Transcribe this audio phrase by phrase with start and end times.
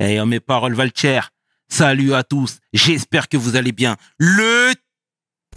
[0.00, 1.30] Et mes paroles valent cher.
[1.68, 2.58] Salut à tous.
[2.72, 3.96] J'espère que vous allez bien.
[4.18, 4.72] Le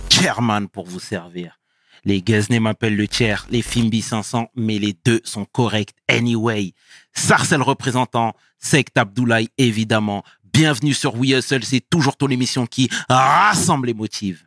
[0.09, 1.59] chairman pour vous servir.
[2.05, 6.73] Les Guesnay m'appellent le chair, les Fimbi 500, mais les deux sont corrects anyway.
[7.13, 10.23] Sarcel représentant, Sect Abdoulaye évidemment.
[10.54, 14.46] Bienvenue sur We Hustle, c'est toujours ton émission qui rassemble les motifs.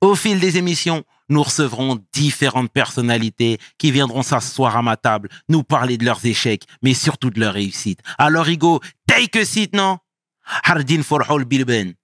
[0.00, 5.62] Au fil des émissions, nous recevrons différentes personnalités qui viendront s'asseoir à ma table, nous
[5.62, 8.00] parler de leurs échecs, mais surtout de leurs réussites.
[8.18, 8.80] Alors, Hugo,
[9.12, 9.98] take a seat, non?
[10.42, 11.94] Hardin for all Bilben.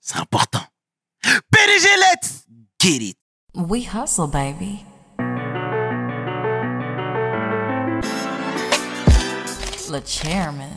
[0.00, 0.66] C'est important.
[1.22, 1.86] PDG,
[2.78, 3.16] get it.
[3.54, 4.84] We hustle, baby.
[9.90, 10.72] Le chairman.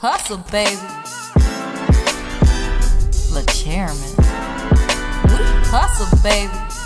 [0.00, 0.76] Hustle, baby.
[3.32, 4.14] Le chairman.
[5.28, 5.38] We
[5.70, 6.79] hustle, baby.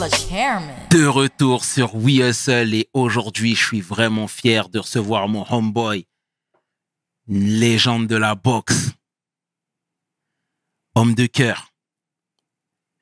[0.00, 6.06] De retour sur We Hustle et aujourd'hui, je suis vraiment fier de recevoir mon homeboy,
[7.28, 8.92] une légende de la boxe,
[10.94, 11.74] homme de cœur,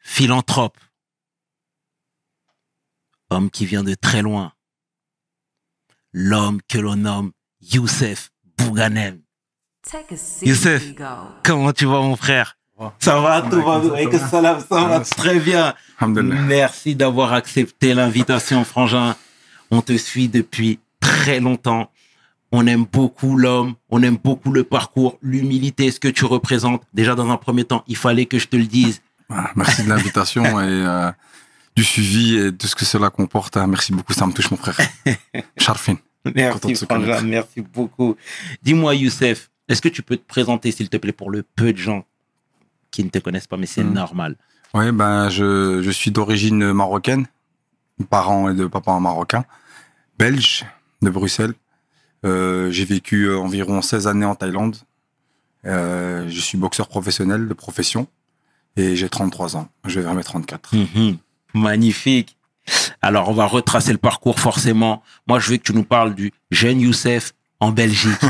[0.01, 0.77] philanthrope,
[3.31, 4.53] homme qui vient de très loin,
[6.13, 9.23] l'homme que l'on nomme Youssef Bouganem.
[10.43, 10.83] Youssef,
[11.45, 12.58] comment tu vas mon frère?
[13.01, 15.75] Ça va, tout va bien, salam, ça va très bien.
[16.01, 19.17] Merci d'avoir accepté l'invitation, Frangin.
[19.71, 21.91] On te suit depuis très longtemps.
[22.51, 26.83] On aime beaucoup l'homme, on aime beaucoup le parcours, l'humilité, ce que tu représentes.
[26.95, 29.03] Déjà, dans un premier temps, il fallait que je te le dise.
[29.29, 31.11] Ah, Merci de l'invitation et euh,
[31.77, 33.59] du suivi et de ce que cela comporte.
[33.59, 33.67] hein.
[33.67, 34.79] Merci beaucoup, ça me touche mon frère.
[36.25, 38.17] Content Merci, Frangin, merci beaucoup.
[38.63, 41.79] Dis-moi, Youssef, est-ce que tu peux te présenter, s'il te plaît, pour le peu de
[41.79, 42.05] gens
[42.91, 43.93] qui ne te connaissent pas, mais c'est Hmm.
[43.93, 44.37] normal.
[44.75, 47.27] Oui, ben je, je suis d'origine marocaine,
[48.11, 49.45] parents et de papa marocain,
[50.19, 50.67] belge
[51.03, 51.55] de Bruxelles.
[52.27, 54.77] Euh, j'ai vécu euh, environ 16 années en Thaïlande.
[55.65, 58.07] Euh, je suis boxeur professionnel de profession
[58.77, 59.69] et j'ai 33 ans.
[59.87, 60.75] Je vais vers mes 34.
[60.75, 61.17] Mhm.
[61.55, 62.37] Magnifique.
[63.01, 65.03] Alors, on va retracer le parcours forcément.
[65.27, 68.21] Moi, je veux que tu nous parles du jeune Youssef en Belgique.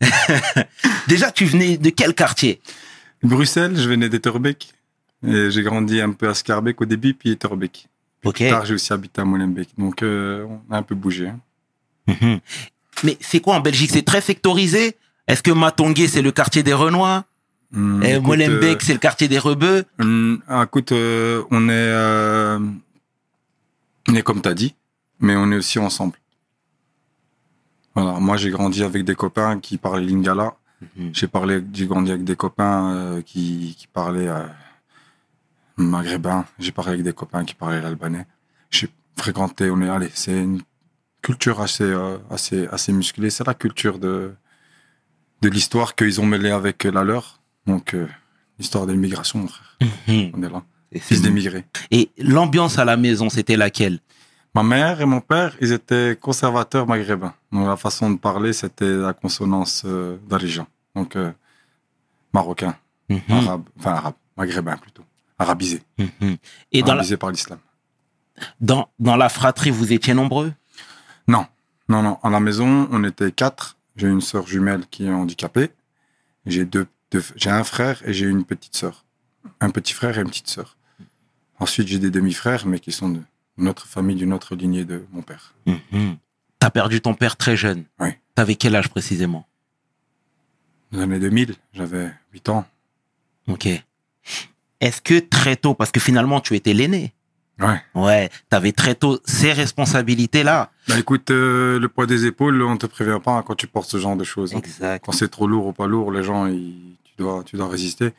[1.08, 2.60] Déjà, tu venais de quel quartier?
[3.22, 4.72] Bruxelles, je venais d'Etterbeek.
[5.24, 7.86] Et j'ai grandi un peu à Scarbeck au début, puis Etterbeek.
[8.24, 8.36] Ok.
[8.36, 9.68] Plus tard, j'ai aussi habité à Molenbeek.
[9.78, 11.28] Donc, euh, on a un peu bougé.
[11.28, 11.38] hein.
[12.08, 12.40] Mhm.
[13.04, 13.90] Mais c'est quoi en Belgique?
[13.92, 14.96] C'est très sectorisé?
[15.28, 17.24] Est-ce que Matongué, c'est le quartier des Renois?
[17.74, 19.84] Hum, Et Molenbeek, c'est le quartier des Rebeux?
[20.00, 22.58] euh, ah, écoute, euh, on est, euh,
[24.08, 24.74] on est comme t'as dit,
[25.20, 26.18] mais on est aussi ensemble.
[27.94, 30.54] Voilà, moi j'ai grandi avec des copains qui parlaient lingala.
[30.96, 31.10] Mhm.
[31.14, 34.46] J'ai parlé, j'ai grandi avec des copains euh, qui, qui parlaient euh,
[35.76, 36.44] maghrébin.
[36.58, 38.26] J'ai parlé avec des copains qui parlaient l'albanais.
[38.70, 40.62] J'ai fréquenté, on est allé, c'est une
[41.22, 43.30] culture assez, euh, assez, assez musclée.
[43.30, 44.34] C'est la culture de,
[45.42, 47.40] de l'histoire qu'ils ont mêlée avec la leur.
[47.66, 48.06] Donc, euh,
[48.58, 49.78] l'histoire de l'immigration, mon frère.
[50.08, 50.32] Mhm.
[50.34, 50.62] On est là.
[51.00, 51.64] Fils d'émigrés.
[51.90, 53.98] Et l'ambiance à la maison, c'était laquelle?
[54.54, 57.34] Ma mère et mon père, ils étaient conservateurs maghrébins.
[57.50, 60.18] Donc, la façon de parler, c'était la consonance euh.
[60.94, 61.32] Donc, euh,
[62.34, 62.76] marocain,
[63.08, 63.20] Mhm.
[63.30, 65.04] arabe, enfin arabe, maghrébin plutôt.
[65.38, 65.82] Arabisé.
[65.98, 66.36] Mhm.
[66.72, 67.58] Et dans la, arabisé par l'islam.
[68.60, 70.52] dans, dans la fratrie, vous étiez nombreux?
[71.28, 71.46] Non,
[71.88, 72.18] non, non.
[72.22, 73.76] À la maison, on était quatre.
[73.96, 75.70] J'ai une sœur jumelle qui est handicapée.
[76.46, 79.04] J'ai deux, deux- j'ai un frère et j'ai une petite sœur.
[79.60, 80.76] Un petit frère et une petite sœur.
[81.58, 83.20] Ensuite, j'ai des demi-frères, mais qui sont de
[83.56, 85.54] notre famille, d'une autre lignée de mon père.
[85.66, 86.16] Mhm.
[86.58, 87.84] T'as perdu ton père très jeune.
[88.00, 88.10] Oui.
[88.34, 89.46] T'avais quel âge précisément?
[90.92, 92.64] Dans les années 2000, j'avais 8 ans.
[93.48, 93.66] Ok.
[94.80, 97.12] Est-ce que très tôt, parce que finalement tu étais l'aîné,
[97.60, 97.80] Ouais.
[97.94, 100.70] ouais, t'avais très tôt ces responsabilités-là.
[100.88, 103.88] Bah écoute, euh, le poids des épaules, on te prévient pas hein, quand tu portes
[103.90, 104.54] ce genre de choses.
[104.54, 104.58] hein.
[104.58, 105.04] Exact.
[105.04, 108.12] Quand c'est trop lourd ou pas lourd, les gens, ils- tu, dois, tu dois résister.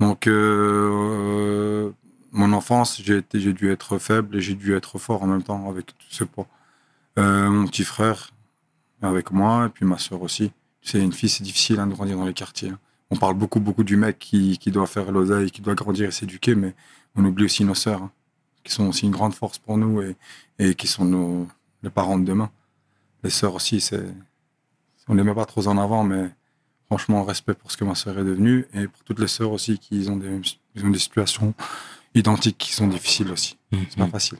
[0.00, 1.90] Donc, euh,
[2.32, 5.86] mon enfance, j'ai dû être faible et j'ai dû être fort en même temps avec
[5.86, 6.46] tout ce poids.
[7.18, 8.30] Euh, mon petit frère
[9.02, 10.52] avec moi et puis ma soeur aussi.
[10.82, 12.70] C'est une fille, c'est difficile hein, de grandir dans les quartiers.
[12.70, 12.78] hein.
[13.10, 16.54] On parle beaucoup, beaucoup du mec qui, doit faire l'oseille, qui doit grandir et s'éduquer,
[16.54, 16.74] mais
[17.16, 18.12] on oublie aussi nos sœurs, hein,
[18.62, 20.00] qui sont aussi une grande force pour nous
[20.58, 21.48] et, qui sont nos,
[21.82, 22.50] les parents de demain.
[23.24, 24.06] Les sœurs aussi, c'est,
[25.08, 26.30] on les met pas trop en avant, mais
[26.86, 29.78] franchement, respect pour ce que ma sœur est devenue et pour toutes les sœurs aussi
[29.78, 31.52] qui ont des situations
[32.14, 33.56] identiques qui sont difficiles aussi.
[33.72, 34.10] C'est pas Mhm.
[34.10, 34.38] facile.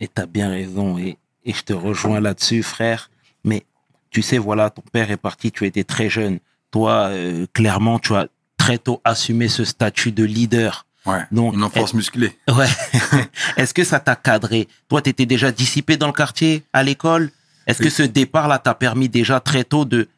[0.00, 0.98] Et t'as bien raison.
[0.98, 3.10] Et, et je te rejoins là-dessus, frère.
[3.42, 3.64] Mais
[4.10, 6.38] tu sais, voilà, ton père est parti, tu étais très jeune.
[6.70, 10.86] Toi, euh, clairement, tu as très tôt assumé ce statut de leader.
[11.06, 11.22] Ouais.
[11.32, 12.38] Donc, Une enfance musclée.
[12.48, 12.68] Ouais.
[13.56, 14.68] Est-ce que ça t'a cadré?
[14.88, 17.30] Toi, t'étais déjà dissipé dans le quartier, à l'école?
[17.66, 20.08] Est-ce que ce départ-là t'a permis déjà très tôt de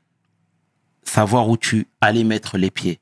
[1.02, 3.00] savoir où tu allais mettre les pieds?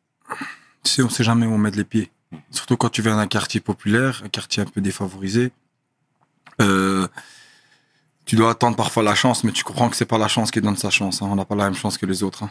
[0.82, 2.10] Tu sais, on sait jamais où on met les pieds.
[2.50, 5.52] Surtout quand tu viens d'un quartier populaire, un quartier un peu défavorisé.
[6.60, 7.06] Euh,
[8.24, 10.60] tu dois attendre parfois la chance, mais tu comprends que c'est pas la chance qui
[10.60, 11.20] donne sa chance.
[11.22, 11.28] hein.
[11.30, 12.44] On n'a pas la même chance que les autres.
[12.44, 12.50] hein.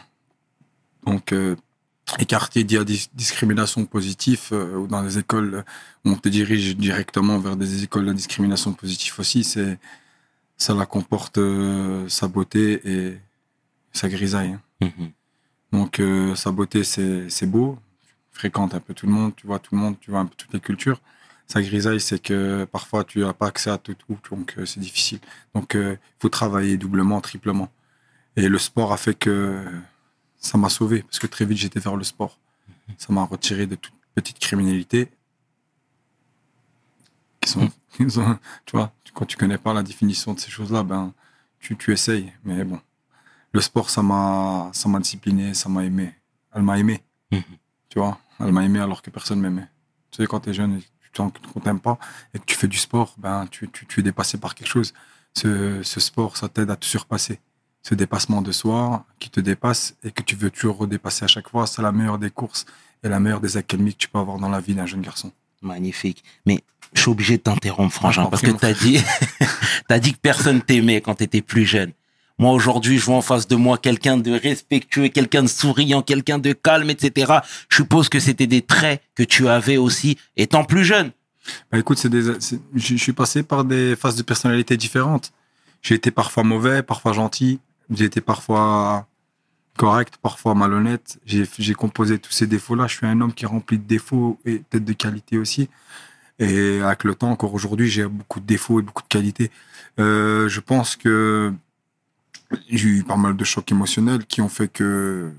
[1.06, 1.56] Donc, euh,
[2.18, 5.64] les quartiers a dis- discrimination positive, euh, ou dans les écoles
[6.04, 9.78] où on te dirige directement vers des écoles de discrimination positive aussi, c'est
[10.56, 13.18] ça la comporte euh, sa beauté et
[13.92, 14.52] sa grisaille.
[14.80, 14.90] hein.
[14.98, 15.10] Mhm.
[15.72, 16.00] Donc,
[16.36, 17.78] sa beauté, c'est beau.
[18.34, 20.36] Fréquentes un peu tout le monde, tu vois tout le monde, tu vois un peu
[20.36, 21.00] toutes les cultures.
[21.48, 24.80] Sa grisaille, c'est que parfois, tu n'as pas accès à tout, tout donc euh, c'est
[24.80, 25.20] difficile.
[25.54, 27.70] Donc, il faut travailler doublement, triplement.
[28.36, 29.64] Et le sport a fait que
[30.38, 32.38] ça m'a sauvé, parce que très vite, j'étais vers le sport.
[32.98, 35.10] Ça m'a retiré de toute petite criminalité.
[37.40, 40.82] Qui sont, qui sont- tu vois, quand tu connais pas la définition de ces choses-là,
[40.82, 41.12] ben,
[41.60, 42.32] tu, tu essayes.
[42.44, 42.80] Mais bon,
[43.52, 46.14] le sport, ça m'a, ça m'a discipliné, ça m'a aimé.
[46.54, 47.02] Elle m'a aimé.
[47.32, 47.42] Mhm.
[47.94, 49.68] Tu vois, elle m'a aimé alors que personne m'aimait.
[50.10, 50.82] Tu sais, quand tu es jeune et
[51.12, 51.96] tu qu'on t'aime pas
[52.34, 54.92] et que tu fais du sport, ben, tu, tu, tu es dépassé par quelque chose.
[55.38, 57.38] Ce, ce sport, ça t'aide à te surpasser.
[57.84, 61.48] Ce dépassement de soi qui te dépasse et que tu veux toujours redépasser à chaque
[61.48, 62.66] fois, c'est la meilleure des courses
[63.04, 65.30] et la meilleure des accalmies que tu peux avoir dans la vie d'un jeune garçon.
[65.62, 66.24] Magnifique.
[66.46, 66.64] Mais
[66.94, 69.00] je suis obligé de t'interrompre, Frangin, Ah, parce que mon t'as dit,
[69.88, 71.92] t'as dit que personne t'aimait quand t'étais plus jeune.
[72.38, 76.38] Moi, aujourd'hui, je vois en face de moi quelqu'un de respectueux, quelqu'un de souriant, quelqu'un
[76.38, 77.34] de calme, etc.
[77.68, 81.12] Je suppose que c'était des traits que tu avais aussi étant plus jeune.
[81.70, 82.32] Bah, écoute, c'est des,
[82.74, 85.32] je suis passé par des phases de personnalité différentes.
[85.82, 87.60] J'ai été parfois mauvais, parfois gentil.
[87.90, 89.06] J'ai été parfois
[89.76, 91.18] correct, parfois malhonnête.
[91.26, 92.86] J'ai composé tous ces défauts-là.
[92.86, 95.68] Je suis un homme qui est rempli de défauts et peut-être de qualités aussi.
[96.38, 99.50] Et avec le temps, encore aujourd'hui, j'ai beaucoup de défauts et beaucoup de qualités.
[100.00, 101.52] Euh, je pense que
[102.68, 105.32] j'ai eu pas mal de chocs émotionnels qui ont fait que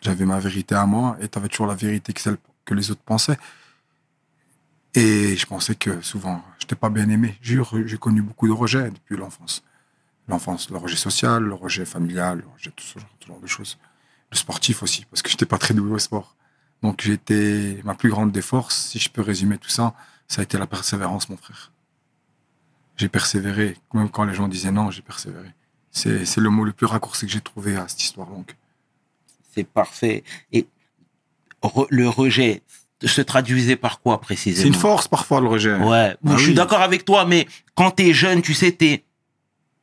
[0.00, 3.38] j'avais ma vérité à moi et tu avais toujours la vérité que les autres pensaient.
[4.94, 7.36] Et je pensais que souvent, je n'étais pas bien aimé.
[7.42, 9.62] J'ai connu beaucoup de rejets depuis l'enfance.
[10.28, 13.46] L'enfance, le rejet social, le rejet familial, le rejet, tout ce genre, tout genre de
[13.46, 13.78] choses.
[14.30, 16.34] Le sportif aussi, parce que je n'étais pas très doué au sport.
[16.82, 19.94] Donc été, ma plus grande des forces, si je peux résumer tout ça,
[20.28, 21.72] ça a été la persévérance, mon frère.
[22.96, 25.50] J'ai persévéré, même quand les gens disaient non, j'ai persévéré.
[25.96, 28.50] C'est le mot le plus raccourci que j'ai trouvé à cette histoire longue.
[29.54, 30.24] C'est parfait.
[30.52, 30.66] Et
[31.62, 32.62] re- le rejet
[33.02, 34.62] se traduisait par quoi précisément?
[34.62, 35.74] C'est une force parfois le rejet.
[35.76, 36.54] Ouais, Ah je suis oui.
[36.54, 39.04] d'accord avec toi, mais quand t'es jeune, tu sais, t'es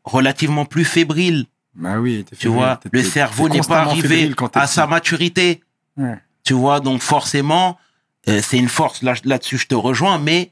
[0.03, 1.47] relativement plus fébrile.
[1.75, 5.63] Bah oui, t'es Tu fébrile, vois, le cerveau n'est pas arrivé fébrile à sa maturité.
[5.97, 6.19] Ouais.
[6.43, 7.79] Tu vois, donc forcément,
[8.27, 9.01] euh, c'est une force.
[9.01, 10.51] Là, là-dessus, je te rejoins, mais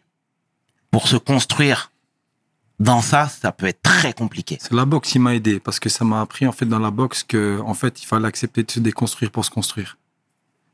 [0.89, 1.90] pour se construire
[2.81, 4.57] dans ça, ça peut être très compliqué.
[4.59, 6.89] C'est la boxe qui m'a aidé parce que ça m'a appris en fait dans la
[6.89, 9.99] boxe que en fait il fallait accepter de se déconstruire pour se construire.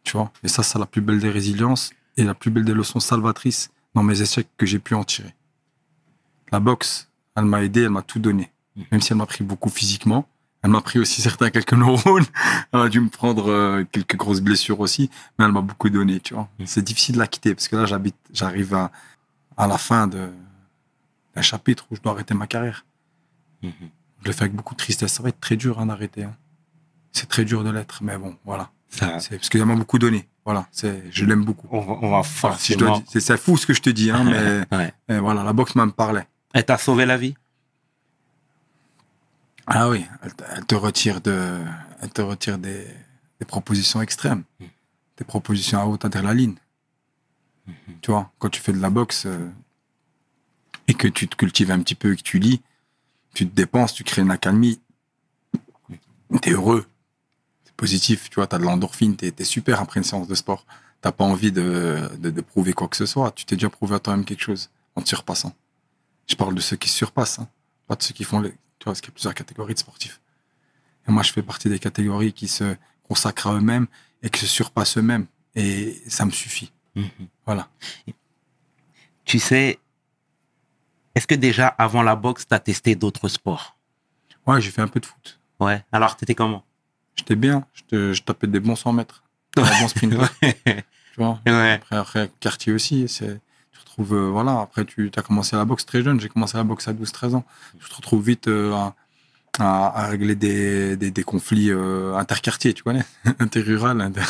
[0.03, 0.31] Tu vois?
[0.41, 3.71] Et ça c'est la plus belle des résiliences et la plus belle des leçons salvatrices
[3.93, 5.35] dans mes échecs que j'ai pu en tirer.
[6.53, 8.53] La boxe, elle m'a aidé, elle m'a tout donné.
[8.89, 10.25] Même si elle m'a pris beaucoup physiquement,
[10.63, 12.25] elle m'a pris aussi certains quelques neurones.
[12.71, 16.21] Elle a dû me prendre euh, quelques grosses blessures aussi, mais elle m'a beaucoup donné,
[16.21, 16.47] tu vois.
[16.63, 18.91] C'est difficile de la quitter parce que là j'habite, j'arrive à,
[19.57, 20.29] à la fin de
[21.37, 22.83] d'un chapitre où je dois arrêter ma carrière.
[23.61, 23.71] Mhm.
[24.21, 25.13] Je le fais avec beaucoup de tristesse.
[25.13, 26.23] Ça va être très dur hein, d'arrêter.
[26.23, 26.35] hein.
[27.11, 28.71] C'est très dur de l'être, mais bon, voilà.
[28.89, 30.27] Ça, C'est parce qu'il m'a beaucoup donné.
[30.45, 31.67] Voilà, c'est, je l'aime beaucoup.
[31.71, 32.75] on va, on va Voilà, si
[33.21, 34.93] c'est, fou ce que je te dis, hein, mais Ouais.
[35.09, 36.25] mais voilà, la boxe m'en parlait.
[36.53, 37.35] Elle t'a sauvé la vie?
[39.67, 41.59] Ah oui, elle, te- elle te retire de,
[42.01, 42.87] elle te retire des,
[43.39, 44.43] des propositions extrêmes,
[45.17, 46.55] des propositions à haute adrénaline.
[48.01, 49.49] Tu vois, quand tu fais de la boxe euh,
[50.87, 52.61] et que tu te cultives un petit peu et que tu lis,
[53.33, 54.79] tu te dépenses, tu crées une accalmie,
[56.41, 56.85] t'es heureux,
[57.65, 60.65] c'est positif, tu vois, t'as de l'endorphine, t'es, super après une séance de sport.
[61.01, 63.95] T'as pas envie de, de, de prouver quoi que ce soit, tu t'es déjà prouvé
[63.95, 65.53] à toi-même quelque chose en te surpassant.
[66.25, 67.47] Je parle de ceux qui se surpassent, hein,
[67.87, 69.79] pas de ceux qui font les, tu vois, parce qu'il y a plusieurs catégories de
[69.79, 70.19] sportifs.
[71.07, 73.87] Et moi, je fais partie des catégories qui se consacrent à eux-mêmes
[74.23, 75.27] et qui se surpassent eux-mêmes.
[75.55, 76.71] Et ça me suffit.
[76.95, 77.09] Mhm.
[77.45, 77.69] Voilà.
[79.25, 79.79] Tu sais,
[81.17, 83.75] est-ce que déjà avant la boxe, t'as testé d'autres sports?
[84.45, 85.39] Ouais, j'ai fait un peu de foot.
[85.59, 85.83] Ouais.
[85.91, 86.63] Alors, t'étais comment?
[87.15, 87.65] J'étais bien.
[87.91, 89.23] Je, tapais des bons 100 mètres.
[89.57, 90.29] Un bon sprinter.
[90.41, 91.39] tu vois?
[91.47, 91.71] Ouais.
[91.71, 93.07] Après, après, quartier aussi.
[93.07, 94.61] C'est, tu te retrouves, euh, voilà.
[94.61, 96.19] Après, tu as commencé la boxe très jeune.
[96.19, 97.45] J'ai commencé la boxe à 12-13 ans.
[97.79, 98.93] Tu te retrouves vite euh, à,
[99.59, 103.03] à, à régler des, des, des conflits euh, interquartiers, tu connais?
[103.39, 104.21] Interrural, inter,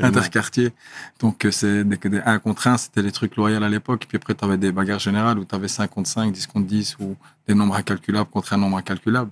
[0.00, 0.72] interquartier.
[1.20, 1.84] Donc, euh, c'est
[2.24, 4.06] 1 contre 1, c'était les trucs loyaux à l'époque.
[4.08, 6.66] Puis après, tu avais des bagarres générales où tu avais 5 contre 5, 10 contre
[6.66, 7.16] 10 ou
[7.48, 9.30] des nombres incalculables contre un nombre incalculable.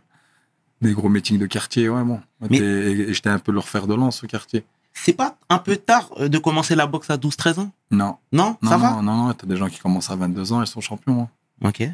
[0.81, 2.21] Des gros meetings de quartier, ouais, bon.
[2.51, 4.65] Mais- j'étais un peu leur fer de lance au quartier.
[4.93, 7.71] C'est pas un peu tard euh, de commencer la boxe à 12-13 ans?
[7.91, 8.91] Non, Non, non, Ça non, va?
[8.91, 11.23] non, non, t'as des gens qui commencent à 22 ans, ils sont champions.
[11.63, 11.69] hein.
[11.69, 11.89] Ok.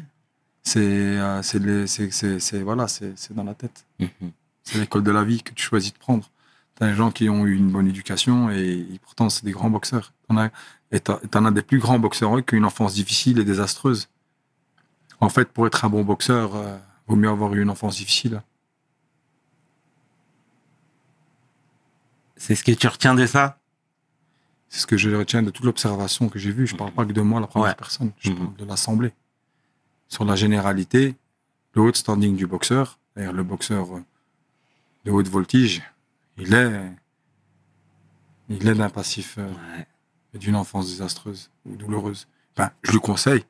[0.63, 3.85] C'est, euh, c'est, c'est, voilà, c'est, c'est dans la tête.
[3.99, 4.31] Mhm.
[4.63, 6.29] C'est l'école de la vie que tu choisis de prendre.
[6.75, 9.69] T'as des gens qui ont eu une bonne éducation et, et pourtant c'est des grands
[9.69, 10.13] boxeurs.
[10.27, 10.49] T'en as,
[10.91, 14.07] et t'en t'en as des plus grands boxeurs qui ont une enfance difficile et désastreuse.
[15.19, 16.77] En fait, pour être un bon boxeur, euh,
[17.07, 18.41] vaut mieux avoir eu une enfance difficile.
[22.35, 23.57] C'est ce que tu retiens de ça?
[24.69, 26.65] C'est ce que je retiens de toute l'observation que j'ai vue.
[26.65, 27.75] Je parle pas que de moi, la première Ouais.
[27.75, 28.11] personne.
[28.19, 28.37] Je Mhm.
[28.37, 29.13] parle de l'assemblée.
[30.11, 31.15] Sur la généralité,
[31.73, 34.03] le haut standing du boxeur, c'est-à-dire le boxeur euh,
[35.05, 35.81] de haute voltige,
[36.37, 36.91] il est,
[38.49, 39.87] il est d'un passif euh, Ouais.
[40.33, 42.27] et d'une enfance désastreuse ou douloureuse.
[42.57, 43.45] Enfin, je lui conseille,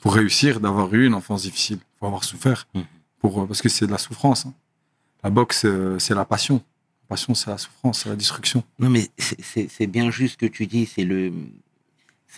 [0.00, 1.78] pour réussir, d'avoir eu une enfance difficile.
[1.82, 2.68] Il faut avoir souffert.
[3.18, 4.46] Pour, euh, parce que c'est de la souffrance.
[4.46, 4.54] hein.
[5.24, 6.62] La boxe, euh, c'est la passion.
[7.02, 8.62] La passion, c'est la souffrance, c'est la destruction.
[8.78, 11.32] Non, mais c'est- bien juste ce que tu dis, c'est le,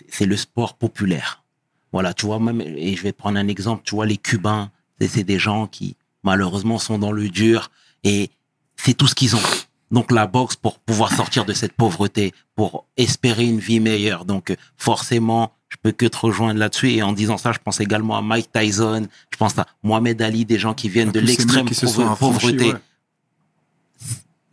[0.09, 1.43] c'est le sport populaire.
[1.91, 4.71] Voilà, tu vois, même, et je vais te prendre un exemple, tu vois, les Cubains,
[4.99, 7.71] c'est des gens qui, malheureusement, sont dans le dur
[8.03, 8.29] et
[8.75, 9.41] c'est tout ce qu'ils ont.
[9.89, 14.25] Donc, la boxe, pour pouvoir sortir de cette pauvreté, pour espérer une vie meilleure.
[14.25, 16.91] Donc, forcément, je peux que te rejoindre là-dessus.
[16.91, 20.45] Et en disant ça, je pense également à Mike Tyson, je pense à Mohamed Ali,
[20.45, 22.73] des gens qui viennent de ces mecs l'extrême pauvreté.
[22.73, 22.79] ouais.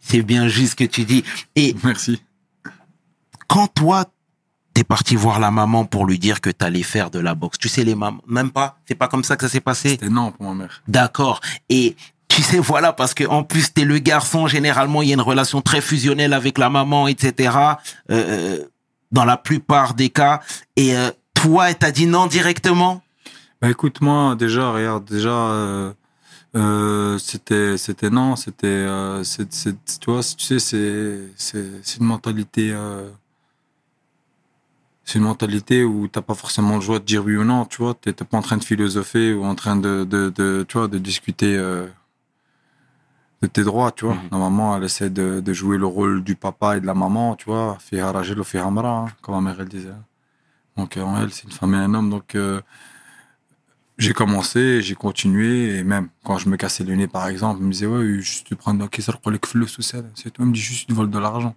[0.00, 1.24] C'est bien juste ce que tu dis.
[1.56, 2.22] Et Merci.
[3.48, 4.04] quand toi,
[4.74, 7.68] t'es parti voir la maman pour lui dire que t'allais faire de la boxe, tu
[7.68, 9.90] sais, les mamans, même pas, c'est pas comme ça que ça s'est passé?
[9.90, 10.82] C'était non pour ma mère.
[10.88, 11.40] D'accord.
[11.68, 11.96] Et
[12.28, 15.20] tu sais, voilà, parce que en plus, t'es le garçon, généralement, il y a une
[15.20, 17.56] relation très fusionnelle avec la maman, etc.
[18.10, 18.64] euh,
[19.12, 20.40] dans la plupart des cas.
[20.74, 23.02] Et euh, toi, elle t'a dit non directement?
[23.62, 25.92] Bah écoute, moi, déjà, regarde, déjà, euh,
[26.56, 32.00] euh, c'était, c'était non, c'était, euh, c'est, c'est, tu vois, tu sais, c'est, c'est, c'est
[32.00, 33.08] une mentalité, euh,
[35.04, 37.82] c'est une mentalité où t'as pas forcément le choix de dire oui ou non, tu
[37.82, 40.88] vois, t'es, pas en train de philosopher ou en train de, de, de tu vois,
[40.88, 41.86] de discuter, euh,
[43.42, 44.14] de tes droits, tu vois.
[44.14, 44.28] Mhm.
[44.32, 47.46] Normalement, elle essaie de, de jouer le rôle du papa et de la maman, tu
[47.46, 49.90] vois, fiha rajul ou fiha mara, hein, comme ma mère elle disait.
[50.76, 52.62] Donc, euh, en elle, c'est une femme et un homme, donc, euh,
[53.98, 57.66] j'ai commencé, j'ai continué, et même quand je me cassais le nez, par exemple, il
[57.66, 60.42] me disait, ouais, juste tu prends qu'est-ce que les fleux sous ça, c'est tout.
[60.42, 61.54] Il me dit juste, tu voles de l'argent.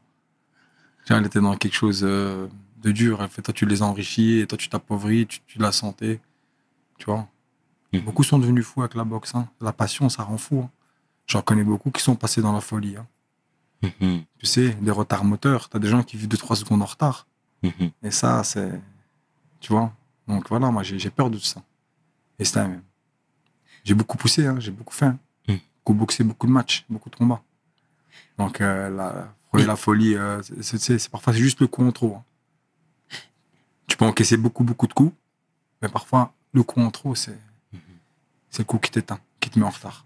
[1.09, 3.21] Elle était dans quelque chose euh, de dur.
[3.21, 6.19] Elle fait, toi, tu les enrichis, et toi, tu t'appauvris, tu, tu la santé.
[6.97, 7.27] Tu vois?
[7.93, 8.01] Mhm.
[8.01, 9.33] Beaucoup sont devenus fous avec la boxe.
[9.35, 9.47] hein.
[9.61, 10.61] La passion, ça rend fou.
[10.65, 10.69] hein.
[11.27, 12.95] J'en connais beaucoup qui sont passés dans la folie.
[12.97, 13.07] hein.
[13.83, 15.69] Mhm, Tu sais, des retards moteurs.
[15.69, 17.27] T'as des gens qui vivent 2-3 secondes en retard.
[17.63, 17.91] mhm.
[18.03, 18.79] Et ça, c'est.
[19.59, 19.91] Tu vois?
[20.27, 21.61] Donc voilà, moi, j'ai peur de tout ça.
[22.39, 22.81] Et c'est un-
[23.83, 25.09] J'ai beaucoup poussé, j'ai beaucoup fait.
[25.47, 25.55] Mm.
[25.77, 27.41] Beaucoup boxé, beaucoup de matchs, beaucoup de combats.
[28.37, 32.17] Donc euh, la, la folie, euh, c'est- parfois c'est juste le coup en trop.
[33.97, 35.13] Peux encaisser beaucoup, beaucoup de coups,
[35.81, 37.37] mais parfois le coup en trop, c'est
[38.49, 40.05] c'est le coup qui t'éteint, qui te met en retard.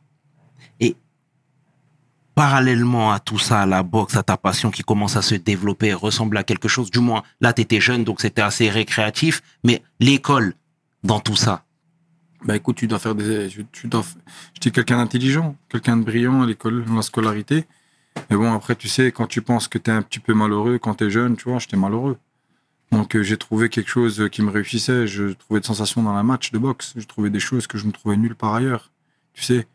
[2.35, 5.93] parallèlement à tout ça, à la boxe, à ta passion qui commence à se développer,
[5.93, 9.83] ressemble à quelque chose, du moins, là, tu étais jeune, donc c'était assez récréatif, mais
[9.99, 10.55] l'école,
[11.03, 11.63] dans tout ça,
[12.43, 13.47] Bah écoute, tu dois faire des.
[13.71, 14.03] Tu dois...
[14.55, 17.65] J'étais quelqu'un d'intelligent, quelqu'un de brillant à l'école, dans la scolarité.
[18.29, 20.79] Mais bon, après, tu sais, quand tu penses que tu es un petit peu malheureux,
[20.79, 22.17] quand tu es jeune, tu vois, j'étais malheureux.
[22.91, 25.07] Donc euh, j'ai trouvé quelque chose qui me réussissait.
[25.07, 26.93] Je trouvais de sensations dans un match de boxe.
[26.97, 28.91] Je trouvais des choses que je me trouvais nulle part ailleurs.
[29.33, 29.67] Tu sais,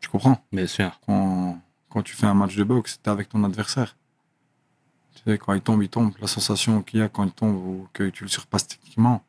[0.00, 0.98] tu comprends bien sûr.
[1.06, 3.96] quand, quand tu fais un match de boxe, tu es avec ton adversaire.
[5.14, 6.12] Tu sais, quand il tombe, il tombe.
[6.20, 9.22] La sensation qu'il y a quand il tombe ou que tu le surpasses techniquement,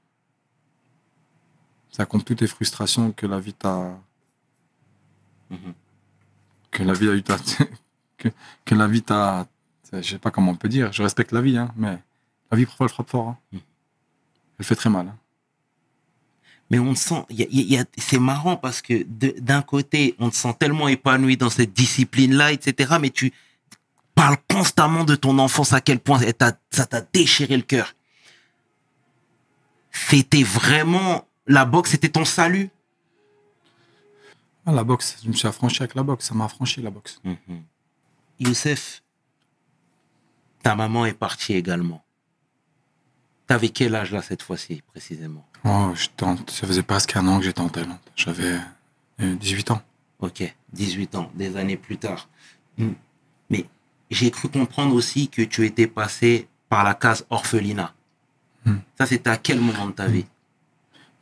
[1.92, 4.00] ça compte toutes tes frustrations que la vie t'a.
[5.52, 5.74] Mhm.
[6.72, 7.38] que la vie a eu ta.
[8.18, 8.30] que,
[8.66, 9.48] que la vie t'a.
[9.92, 10.92] Je sais pas comment on peut dire.
[10.94, 12.00] Je respecte la vie, hein, mais
[12.52, 13.28] la vie, parfois, elle frappe fort.
[13.30, 13.38] hein.
[13.52, 13.60] Mhm.
[14.60, 15.08] Elle fait très mal.
[15.08, 15.18] hein.
[16.72, 19.04] Mais on te sent, il y a- il y a- c'est marrant parce que
[19.40, 23.34] d'un côté, on te sent tellement épanoui dans cette discipline-là, etc., mais tu
[24.14, 26.20] parles constamment de ton enfance, à quel point
[26.70, 27.96] ça t'a déchiré le cœur.
[29.92, 32.70] C'était vraiment, la boxe, c'était ton salut?
[34.66, 36.26] Ah, la boxe, je me suis affranchi avec la boxe.
[36.28, 37.20] Ça m'a affranchi, la boxe.
[37.24, 37.64] Mhm.
[38.40, 39.02] Youssef,
[40.62, 42.04] ta maman est partie également.
[43.50, 45.44] T'avais quel âge là cette fois-ci, précisément?
[45.66, 46.52] Oh, je tente.
[46.52, 47.98] Ça faisait presque un an que j'étais en Thaïlande.
[48.16, 48.60] J'avais
[49.22, 49.82] euh, 18 ans.
[50.20, 52.30] Ok, 18 ans, des années plus tard.
[52.78, 52.92] Hmm.
[53.50, 53.66] Mais
[54.12, 57.92] j'ai cru comprendre aussi que tu étais passé par la case orphelinat.
[58.66, 58.76] Hmm.
[59.00, 60.28] Ça, c'était à quel moment de ta vie?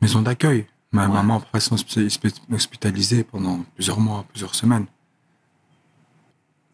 [0.02, 0.68] Maison d'accueil.
[0.92, 1.14] Ma Ouais.
[1.14, 4.88] maman, après, s'est hospi- hospi- hospitalisée pendant plusieurs mois, plusieurs semaines.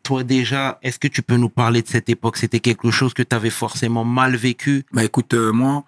[0.03, 2.37] Toi déjà, est-ce que tu peux nous parler de cette époque?
[2.37, 4.85] C'était quelque chose que tu avais forcément mal vécu?
[4.91, 5.85] Bah écoute, euh, moi,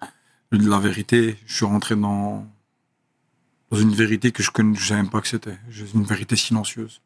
[0.50, 2.46] la vérité, je suis rentré dans,
[3.70, 5.58] dans une vérité que je ne savais même pas que c'était.
[5.94, 7.00] Une vérité silencieuse.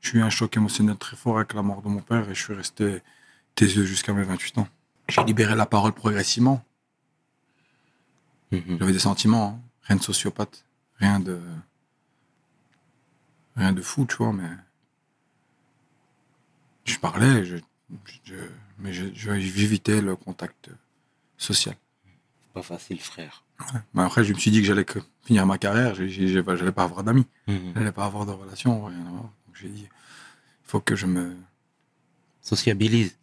[0.00, 2.42] J'ai eu un choc émotionnel très fort avec la mort de mon père et je
[2.42, 3.00] suis resté
[3.54, 4.68] taiseux jusqu'à mes 28 ans.
[5.08, 6.64] J'ai libéré la parole progressivement.
[8.50, 8.78] Mhm.
[8.78, 9.68] J'avais des sentiments, hein.
[9.82, 10.64] rien de sociopathe,
[10.98, 11.38] rien de
[13.56, 14.48] rien de fou, tu vois, mais
[16.90, 17.56] je parlais, je,
[18.24, 18.34] je-
[18.78, 20.70] mais j'évitais le contact
[21.38, 21.76] social.
[22.42, 23.44] C'est pas facile, frère.
[23.94, 24.86] Mais après, je me suis dit que j'allais
[25.22, 27.72] finir ma carrière, j'allais pas avoir d'amis, Mhm.
[27.76, 29.22] j'allais pas avoir de relations, rien à voir.
[29.22, 31.36] Donc j'ai dit, il faut que je me,
[32.42, 33.16] Sociabilise.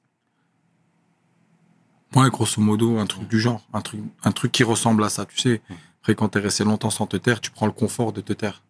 [2.16, 5.26] ouais, grosso modo, un truc du genre, un truc, un truc qui ressemble à ça,
[5.26, 5.62] tu sais.
[6.02, 8.62] Après, quand t'es resté longtemps sans te taire, tu prends le confort de te taire.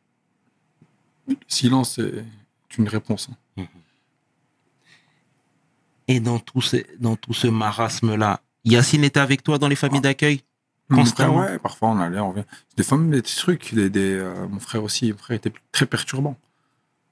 [1.28, 2.24] Le silence, c'est
[2.78, 3.28] une réponse.
[3.32, 3.36] hein.
[6.08, 10.02] Et dans tout ce, dans tout ce marasme-là, Yacine était avec toi dans les familles
[10.02, 10.44] d'accueil?
[10.90, 11.34] Constamment.
[11.34, 12.46] Mon frère, ouais, parfois on allait, on revient.
[12.78, 13.74] Des fois, même des petits trucs.
[13.74, 16.38] Des, des, euh, mon frère aussi, mon frère était très perturbant.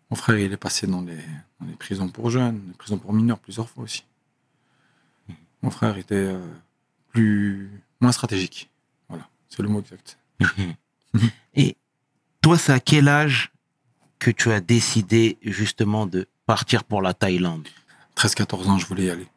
[0.09, 1.17] Mon frère, il est passé dans les,
[1.59, 4.05] dans les prisons pour jeunes, les prisons pour mineurs plusieurs fois aussi.
[5.61, 6.39] Mon frère était euh,
[7.11, 8.69] plus, moins stratégique.
[9.09, 10.17] Voilà, c'est le mot exact.
[11.55, 11.75] Et
[12.41, 13.51] toi, c'est à quel âge
[14.19, 17.67] que tu as décidé justement de partir pour la Thaïlande?
[18.15, 19.27] 13-14 ans, je voulais y aller.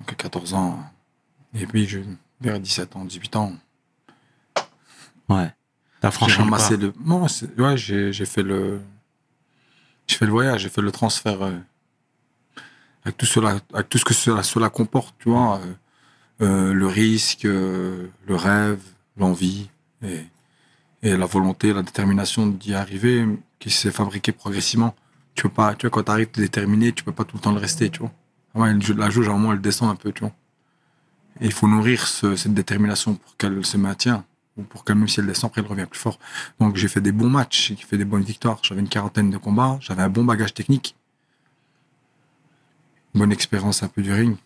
[0.00, 0.82] Donc à 14 ans,
[1.54, 2.00] et puis je,
[2.40, 3.52] vers 17 ans, 18 ans,
[5.30, 5.52] Ouais.
[6.00, 6.82] T'as j'ai franchi le ramassé pas.
[6.82, 6.92] le.
[7.04, 7.26] Non,
[7.58, 8.80] ouais, j'ai fait le.
[10.06, 11.56] J'ai fait le voyage, j'ai fait le transfert euh,
[13.04, 15.74] avec tout cela, avec tout ce que cela, cela comporte, tu vois, euh,
[16.42, 18.80] euh, le risque, le rêve,
[19.16, 19.70] l'envie
[20.02, 20.24] et,
[21.02, 23.24] et la volonté, la détermination d'y arriver,
[23.60, 24.96] qui s'est fabriquée progressivement.
[25.40, 27.58] Tu peux pas, tu vois, quand t'arrives déterminé, tu peux pas tout le temps le
[27.58, 28.12] rester, tu vois.
[28.54, 30.34] La jauge, à elle descend un peu, tu vois.
[31.40, 34.22] Et il faut nourrir ce- cette détermination pour qu'elle se maintienne
[34.58, 36.18] ou pour que même si elle descend, après elle revient plus fort.
[36.58, 38.58] Donc j'ai fait des bons matchs, j'ai fait des bonnes victoires.
[38.62, 40.94] J'avais une quarantaine de combats, j'avais un bon bagage technique,
[43.14, 44.36] une bonne expérience un peu du ring,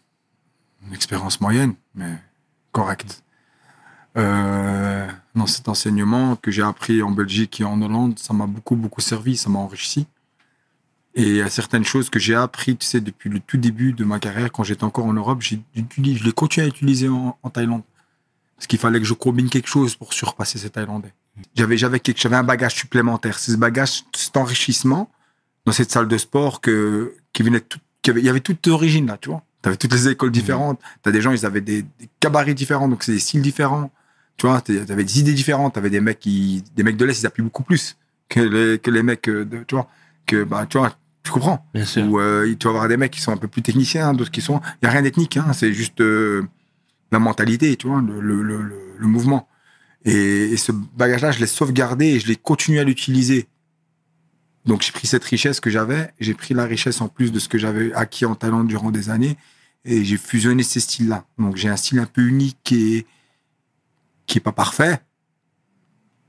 [0.86, 2.12] une expérience moyenne, mais
[2.70, 3.24] correcte.
[4.16, 8.76] Euh, dans cet enseignement que j'ai appris en Belgique et en Hollande, ça m'a beaucoup
[8.76, 10.06] beaucoup servi, ça m'a enrichi.
[11.16, 13.92] Et il y a certaines choses que j'ai appris, tu sais, depuis le tout début
[13.92, 17.38] de ma carrière, quand j'étais encore en Europe, j'ai je les continue à utiliser en,
[17.42, 17.82] en Thaïlande.
[18.56, 21.12] Parce qu'il fallait que je combine quelque chose pour surpasser ces Thaïlandais.
[21.54, 23.38] J'avais, j'avais, quelque- j'avais un bagage supplémentaire.
[23.38, 25.10] C'est ce bagage, cet enrichissement
[25.66, 28.40] dans cette salle de sport que, qui venait de tout, qui avait, il y avait
[28.40, 29.42] toute origine là, tu vois.
[29.62, 30.80] T'avais toutes les écoles différentes.
[31.02, 33.90] T'as des gens, ils avaient des, des cabarets différents, donc c'est des styles différents.
[34.36, 35.74] Tu vois, t'avais des idées différentes.
[35.74, 37.96] T'avais des mecs qui, des mecs de l'Est, ils appuient beaucoup plus
[38.28, 39.88] que les, que les mecs euh, de, tu vois,
[40.26, 41.66] que, bah, tu vois, tu comprends.
[41.74, 42.04] Bien sûr.
[42.04, 44.42] Ou euh, tu vas avoir des mecs qui sont un peu plus techniciens, d'autres qui
[44.42, 44.60] sont.
[44.74, 46.46] Il n'y a rien d'ethnique, hein, c'est juste euh,
[47.10, 48.42] la mentalité, tu vois, le, le,
[48.98, 49.48] le, mouvement.
[50.04, 50.12] Et,
[50.52, 53.48] et ce bagage-là, je l'ai sauvegardé et je l'ai continué à l'utiliser.
[54.66, 57.48] Donc j'ai pris cette richesse que j'avais, j'ai pris la richesse en plus de ce
[57.48, 59.36] que j'avais acquis en Thaïlande durant des années,
[59.84, 61.24] et j'ai fusionné ces styles-là.
[61.38, 63.06] Donc j'ai un style un peu unique qui est,
[64.26, 65.00] qui est pas parfait,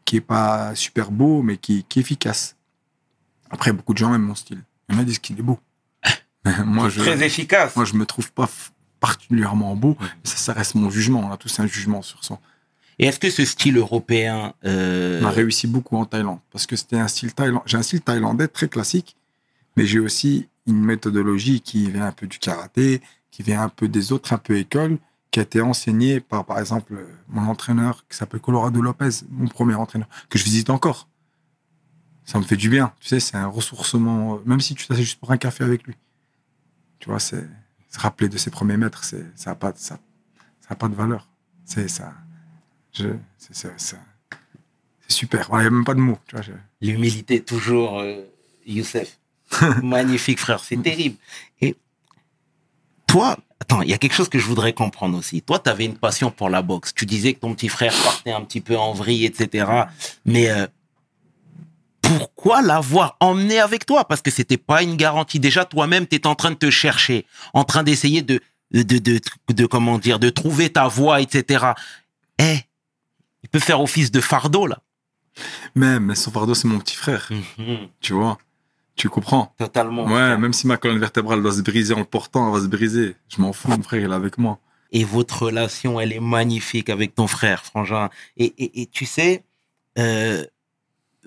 [0.06, 2.56] qui est pas super beau, mais qui, qui est efficace.
[3.50, 4.64] Après, beaucoup de gens aiment mon style.
[4.90, 5.60] Il y en a qui disent qu'il est beau.
[6.66, 7.76] moi, je, Très efficace.
[7.76, 8.50] moi, je me trouve pas
[9.00, 9.98] particulièrement beau.
[10.00, 11.22] mais Ça, ça reste mon jugement.
[11.22, 12.38] On a tous un jugement sur son.
[12.98, 16.76] Et est-ce que ce style européen, euh, On a réussi beaucoup en Thaïlande parce que
[16.76, 17.64] c'était un style thaïlandais.
[17.66, 19.18] J'ai un style thaïlandais très classique,
[19.76, 23.88] mais j'ai aussi une méthodologie qui vient un peu du karaté, qui vient un peu
[23.88, 24.98] des autres, un peu écoles,
[25.30, 29.76] qui a été enseignée par, par exemple, mon entraîneur qui s'appelle Colorado Lopez, mon premier
[29.76, 31.10] entraîneur, que je visite encore.
[32.26, 32.92] Ça me fait du bien.
[33.00, 35.84] Tu sais, c'est un ressourcement, euh, même si tu t'assieds juste pour un café avec
[35.84, 35.96] lui.
[37.00, 37.48] Tu vois, c'est
[37.92, 40.00] se rappeler de ses premiers maîtres, c'est, ça n'a pas, de- ça,
[40.62, 41.28] ça a pas de valeur.
[41.66, 42.14] C'est ça.
[42.94, 43.54] Je, c'est,
[45.08, 45.50] super.
[45.54, 46.18] Il n'y a même pas de mots.
[46.28, 48.24] Tu vois, je- l'humilité toujours, euh,
[48.66, 49.20] Youssef.
[49.84, 50.60] Magnifique, frère.
[50.60, 51.18] C'est terrible.
[51.62, 51.76] Et
[53.08, 55.42] toi, attends, il y a quelque chose que je voudrais comprendre aussi.
[55.44, 56.94] Toi, tu avais une passion pour la boxe.
[56.94, 59.68] Tu disais que ton petit frère partait un petit peu en vrille, etc.
[60.26, 60.66] Mais euh,
[62.08, 64.08] pourquoi l'avoir emmené avec toi?
[64.08, 65.40] Parce que c'était pas une garantie.
[65.40, 68.40] Déjà, toi-même, tu es en train de te chercher, en train d'essayer de,
[68.72, 69.20] de, de, de,
[69.54, 71.66] de- comment dire, de trouver ta voie, etc.
[72.40, 72.60] Eh,
[73.44, 74.80] il peut faire office de fardeau, là.
[75.76, 77.30] Même, mais son fardeau, c'est mon petit frère.
[77.58, 77.88] Mhm.
[78.00, 78.38] Tu vois?
[78.96, 79.54] Tu comprends?
[79.58, 80.06] Totalement.
[80.06, 82.70] Ouais, même si ma colonne vertébrale doit se briser en le portant, elle va se
[82.70, 83.16] briser.
[83.28, 84.60] Je m'en fous, mon frère, il est avec moi.
[84.94, 88.10] et votre relation, elle est magnifique avec ton frère, Frangin.
[88.38, 89.44] Et, et, et tu sais,
[90.00, 90.46] euh,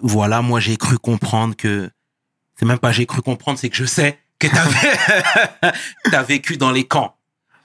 [0.00, 1.90] voilà, moi j'ai cru comprendre que,
[2.56, 4.46] c'est même pas j'ai cru comprendre, c'est que je sais que
[6.11, 7.16] t'as as vécu dans les camps.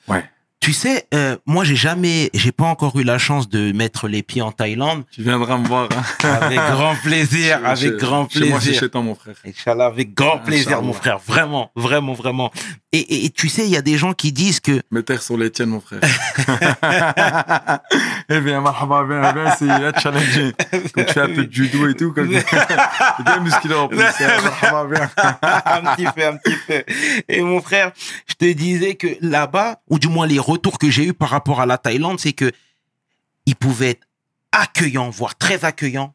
[0.08, 0.24] Ouais.
[0.64, 4.24] Tu sais, euh, moi j'ai jamais, j'ai pas encore eu la chance de mettre les
[4.24, 5.04] pieds en Thaïlande.
[5.12, 5.90] Tu viendras me voir.
[5.92, 6.04] hein.
[6.42, 8.80] Avec grand plaisir, Chez- avec chez- grand Chez moi, plaisir.
[8.80, 9.36] chez toi, mon frère.
[9.46, 11.20] Inch'Allah, avec grand plaisir, mon frère.
[11.28, 12.50] Vraiment, vraiment, vraiment.
[12.94, 15.22] Et, et- et tu sais, il y a des gens qui disent que Mes terres
[15.22, 16.00] sont les tiennes, mon frère.
[18.30, 20.54] eh bien, marhaba, viens, viens, c'est là, challenger.
[20.96, 24.00] Quand tu fais un peu de judo et tout, comme bien musclé en plus.
[24.00, 25.10] hein, marhaba,
[25.66, 26.84] un petit peu, un petit peu.
[27.28, 27.92] Et mon frère,
[28.44, 31.66] te disais que là-bas, ou du moins les retours que j'ai eus par rapport à
[31.66, 32.52] la Thaïlande, c'est que
[33.46, 34.08] ils pouvaient être
[34.52, 36.14] accueillants, voire très accueillants,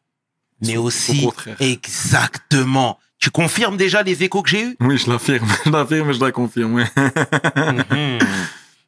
[0.61, 1.27] mais Au aussi
[1.59, 2.99] exactement.
[3.17, 4.77] Tu confirmes déjà les échos que j'ai eus?
[4.79, 6.75] Oui, je l'affirme, je l'affirme je la confirme.
[6.75, 6.83] oui.
[6.95, 8.19] Mhm.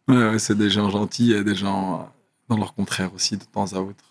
[0.07, 2.11] Ouais, ouais, c'est des gens gentils et des gens
[2.47, 4.03] dans leur contraire aussi, de temps à autre.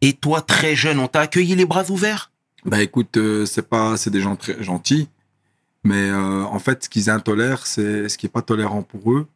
[0.00, 2.30] Et toi, très jeune, on t'a accueilli les bras ouverts?
[2.64, 5.08] Bah écoute, euh, c'est pas, c'est des gens très gentils,
[5.82, 9.28] mais euh, en fait, ce qu'ils intolèrent, c'est ce qui est pas tolérant pour eux,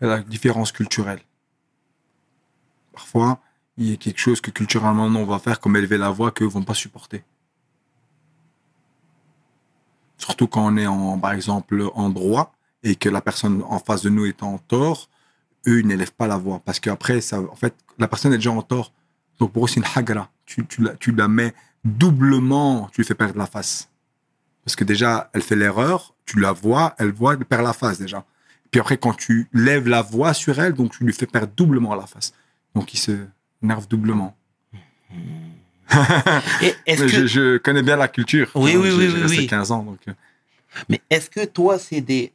[0.00, 1.20] la différence culturelle.
[2.92, 3.40] Parfois,
[3.76, 6.46] il y a quelque chose que culturellement on va faire, comme élever la voix, qu'eux
[6.46, 7.24] vont pas supporter.
[10.18, 14.02] Surtout quand on est en, par exemple, en droit et que la personne en face
[14.02, 15.08] de nous est en tort,
[15.66, 18.52] eux ils n'élèvent pas la voix parce qu'après, ça, en fait, la personne est déjà
[18.52, 18.92] en tort.
[19.38, 20.30] Donc pour eux, c'est une hagra.
[20.46, 23.90] Tu, tu, la, tu la mets doublement, tu lui fais perdre la face.
[24.64, 27.98] Parce que déjà, elle fait l'erreur, tu la vois, elle voit, elle perd la face
[27.98, 28.24] déjà.
[28.70, 31.94] Puis après, quand tu lèves la voix sur elle, donc tu lui fais perdre doublement
[31.94, 32.32] la face.
[32.74, 33.12] Donc il se
[33.62, 34.36] énerve doublement.
[36.62, 38.50] Et que, je, je connais bien la culture.
[38.54, 39.46] Oui, oui, oui, J'ai oui, resté oui.
[39.46, 40.12] 15 ans, donc euh,
[40.88, 42.32] mais est-ce que toi, c'est des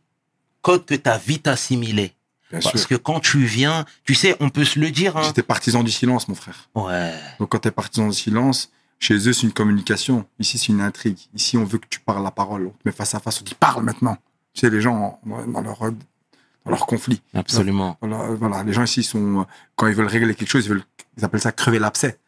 [0.62, 2.13] codes que tu as vite assimilés?
[2.52, 2.88] Bien Parce sûr.
[2.88, 5.18] que quand tu viens, tu sais, on peut se le dire.
[5.18, 5.24] Hein.
[5.24, 6.70] J'étais partisan du silence, mon frère.
[6.74, 7.13] Ouais.
[7.39, 10.26] Donc quand tu es partisan du silence, chez eux, c'est une communication.
[10.40, 11.18] Ici, c'est une intrigue.
[11.34, 12.68] Ici, on veut que tu parles la parole.
[12.68, 14.18] On te met face à face, on dit parle maintenant.
[14.54, 17.22] Tu sais, les gens, dans leur, dans leur conflit.
[17.34, 17.98] Absolument.
[18.02, 19.44] Voilà, euh, voilà, les gens ici sont, euh,
[19.76, 20.84] quand ils veulent régler quelque chose, ils, veulent,
[21.18, 22.20] ils appellent ça crever l'abcès.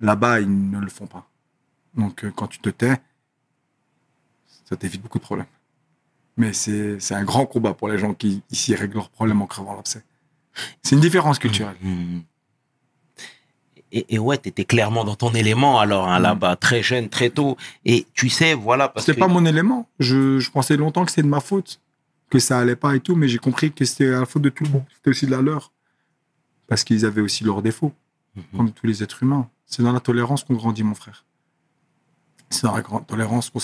[0.00, 1.28] Là-bas, ils ne le font pas.
[1.94, 2.96] Donc, euh, quand tu te tais,
[4.68, 5.46] ça t'évite beaucoup de problèmes.
[6.36, 9.46] Mais c'est c'est un grand combat pour les gens qui, ici, règlent leurs problèmes en
[9.46, 10.04] crevant l'abcès.
[10.82, 11.76] C'est une différence culturelle.
[11.82, 12.22] Mhm.
[13.92, 16.22] Et, et ouais, t'étais clairement dans ton élément alors hein, Mhm.
[16.22, 17.56] là-bas, très jeune, très tôt.
[17.84, 19.88] Et tu sais, voilà, parce que C'était pas mon élément.
[19.98, 21.80] Je, je pensais longtemps que c'était de ma faute,
[22.30, 24.64] que ça allait pas et tout, mais j'ai compris que c'était la faute de tout
[24.64, 24.84] le monde.
[24.94, 25.72] C'était aussi de la leur.
[26.68, 27.92] Parce qu'ils avaient aussi leurs défauts.
[28.36, 28.44] Mhm.
[28.56, 29.48] comme tous les êtres humains.
[29.66, 31.24] C'est dans la tolérance qu'on grandit, mon frère.
[32.48, 33.58] C'est dans la grande tolérance qu'on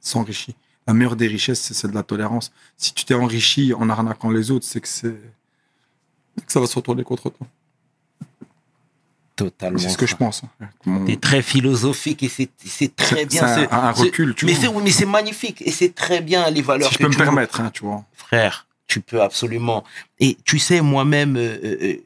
[0.00, 0.54] s'enrichit.
[0.86, 2.52] La meilleure des richesses, c'est celle de la tolérance.
[2.76, 5.16] Si tu t'es enrichi en arnaquant les autres, c'est que c'est
[6.46, 7.44] que ça va se retourner contre toi.
[9.36, 9.78] Totalement.
[9.78, 10.42] C'est ce que je pense.
[10.60, 10.66] hein.
[10.86, 13.46] Mon- T'es très philosophique et c'est c'est très C'est bien.
[13.46, 14.60] c'est ce- un, recul, tu mais vois.
[14.74, 17.14] c'est mais c'est magnifique et c'est très bien les valeurs Si je que peux me
[17.14, 18.04] tu permettre, hein, tu vois.
[18.16, 19.84] frère, tu peux absolument.
[20.20, 21.96] Et tu sais, moi-même, euh, euh,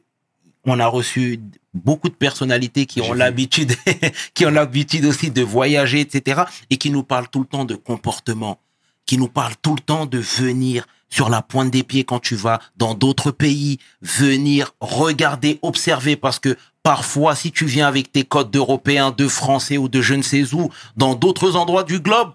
[0.65, 1.39] on a reçu
[1.73, 3.73] beaucoup de personnalités qui ont l'habitude,
[4.33, 7.75] qui ont l'habitude aussi de voyager, etc., et qui nous parlent tout le temps de
[7.75, 8.59] comportement,
[9.05, 12.35] qui nous parlent tout le temps de venir sur la pointe des pieds quand tu
[12.35, 18.23] vas dans d'autres pays, venir regarder, observer, parce que parfois, si tu viens avec tes
[18.23, 22.33] codes d'européens, de français ou de je ne sais où, dans d'autres endroits du globe,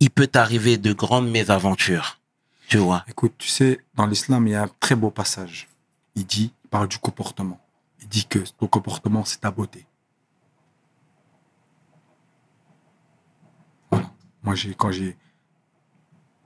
[0.00, 2.18] il peut t'arriver de grandes mésaventures.
[2.68, 3.04] Tu vois?
[3.08, 5.68] Écoute, tu sais, dans l'islam, il y a un très beau passage.
[6.14, 7.60] Il dit, il parle du comportement.
[8.00, 9.86] Il dit que ton comportement, c'est ta beauté.
[13.90, 14.10] Voilà.
[14.42, 15.16] Moi, quand j'ai,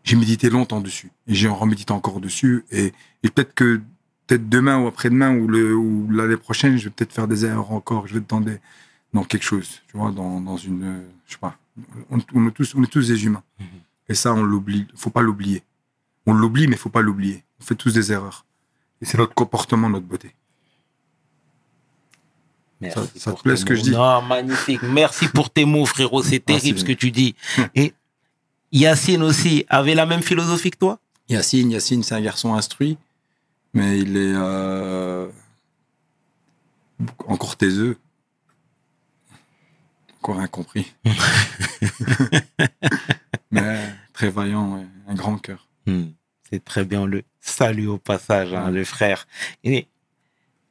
[0.04, 1.10] j'ai médité longtemps dessus.
[1.26, 2.64] Et j'ai en remédité encore dessus.
[2.70, 3.80] Et, et peut-être que,
[4.26, 7.70] peut-être demain ou après-demain ou, le, ou l'année prochaine, je vais peut-être faire des erreurs
[7.72, 8.06] encore.
[8.08, 8.58] Je vais dans des,
[9.12, 9.80] dans quelque chose.
[9.88, 11.56] Tu vois, dans, dans une, je sais pas.
[12.10, 13.42] On, on est tous, on est tous des humains.
[13.60, 13.66] Mhm.
[14.08, 14.86] Et ça, on l'oublie.
[14.96, 15.62] Faut pas l'oublier.
[16.26, 17.44] On l'oublie, mais il faut pas l'oublier.
[17.60, 18.44] On fait tous des erreurs.
[19.00, 20.34] Et c'est notre comportement, notre beauté.
[22.80, 23.78] Merci Ça- ça te pour plaît tes ce que mots.
[23.78, 23.90] je dis?
[23.92, 24.82] Non, magnifique.
[24.82, 26.22] Merci pour tes mots, frérot.
[26.22, 27.34] C'est terrible ce que tu dis.
[27.74, 27.94] Et
[28.72, 30.98] Yacine aussi avait la même philosophie que toi?
[31.28, 32.96] Yacine, Yacine, c'est un garçon instruit,
[33.74, 35.28] mais il est euh,
[37.26, 37.98] encore taiseux.
[40.18, 40.92] Encore incompris.
[43.50, 44.86] mais très vaillant, ouais.
[45.08, 45.66] un grand cœur.
[45.86, 46.10] Hmm,
[46.50, 49.26] C'est très bien le salut au passage, hein, le frère.
[49.64, 49.86] Et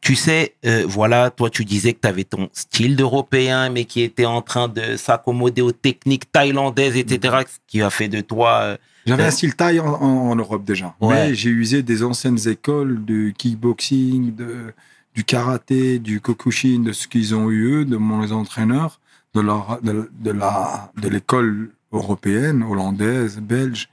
[0.01, 4.01] tu sais, euh, voilà, toi tu disais que tu avais ton style d'européen, mais qui
[4.01, 8.61] était en train de s'accommoder aux techniques thaïlandaises, etc., ce qui a fait de toi...
[8.63, 10.95] euh, J'avais Euh, un style taille en, en- en Europe déjà.
[11.01, 11.29] Ouais.
[11.29, 14.73] Mais j'ai usé des anciennes écoles de kickboxing, de,
[15.13, 18.99] du karaté, du kokushin, de ce qu'ils ont eu eux, de mon entraîneurs,
[19.35, 23.89] de, leur, de, de la, de l'école européenne, hollandaise, belge.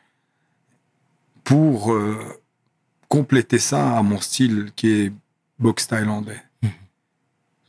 [1.44, 1.94] pour
[3.08, 5.12] compléter ça à mon style qui est
[5.58, 6.40] boxe thaïlandais.
[6.62, 6.70] Mhm.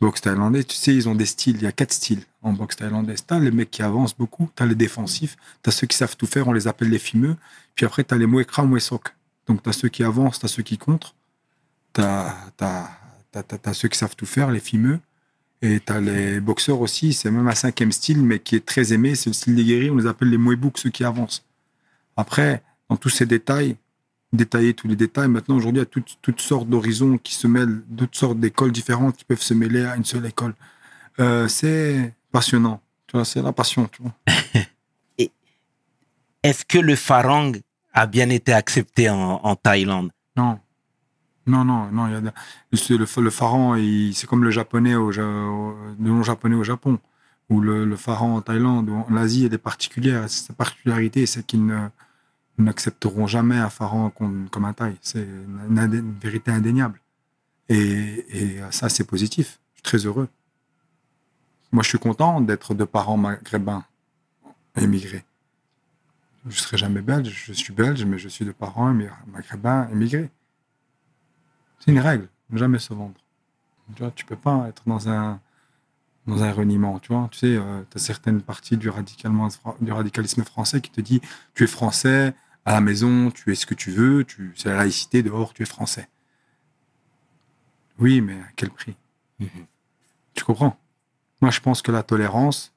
[0.02, 1.58] Boxe thaïlandais, tu sais, ils ont des styles.
[1.58, 3.15] Il y a quatre styles en boxe thaïlandais.
[3.25, 6.47] T'as les mecs qui avancent beaucoup, t'as les défensifs, t'as ceux qui savent tout faire,
[6.47, 7.36] on les appelle les fimeux.
[7.75, 9.15] Puis après, t'as les Muekra, Muesok.
[9.47, 11.15] Donc t'as ceux qui avancent, t'as ceux qui contrent.
[11.93, 12.89] T'as t'as-
[13.32, 14.99] t'as ceux qui savent tout faire, les fimeux.
[15.62, 19.15] Et t'as les boxeurs aussi, c'est même un cinquième style, mais qui est très aimé,
[19.15, 21.43] c'est le style des guerriers, on les appelle les Muebuk, ceux qui avancent.
[22.15, 23.75] Après, dans tous ces détails,
[24.34, 27.48] détailler tous les détails, maintenant aujourd'hui, il y a toutes, toutes sortes d'horizons qui se
[27.48, 30.54] mêlent, toutes sortes d'écoles différentes qui peuvent se mêler à une seule école.
[31.20, 34.13] Euh, c'est passionnant, tu vois, c'est la passion, tu vois.
[36.44, 37.52] Est-ce que le farang
[37.94, 40.12] a bien été accepté en, en Thaïlande?
[40.38, 40.60] Non.
[41.46, 42.08] Non, non, non.
[42.08, 42.32] Y a le,
[42.72, 47.00] le il- c'est comme le japonais au, au- le nom japonais au Japon,
[47.50, 50.30] ou le, le pharaon en Thaïlande, ou en Asie, il y a des particulières.
[50.30, 51.89] Sa particularité, c'est qu'ils ne-
[52.60, 54.98] n'accepteront jamais un pharaon comme, un Thaï.
[55.02, 57.00] C'est une, vérité indéniable.
[57.69, 59.60] Et, ça, c'est positif.
[59.74, 60.28] Je suis très heureux.
[61.72, 63.86] Moi, je suis content d'être de parents maghrébins
[64.76, 65.24] émigrés.
[66.45, 68.93] Je ne serai jamais belge, je suis belge, mais je suis de parents
[69.28, 70.30] maghrébins émigrés.
[71.80, 73.15] C'est une règle, ne jamais se vendre.
[73.95, 75.39] Tu vois, tu peux pas être dans un
[76.28, 77.28] dans un reniement, tu vois.
[77.32, 79.48] Tu sais, tu as certaines parties du, radicalement,
[79.82, 81.22] du radicalisme français qui te dit
[81.56, 82.34] tu es français
[82.65, 85.63] à la maison, tu es ce que tu veux, tu c'est la laïcité dehors, tu
[85.63, 86.08] es français.
[88.00, 88.95] Oui, mais à quel prix?
[89.39, 89.65] Mhm.
[90.34, 90.80] Tu comprends?
[91.41, 92.74] Moi, je pense que la tolérance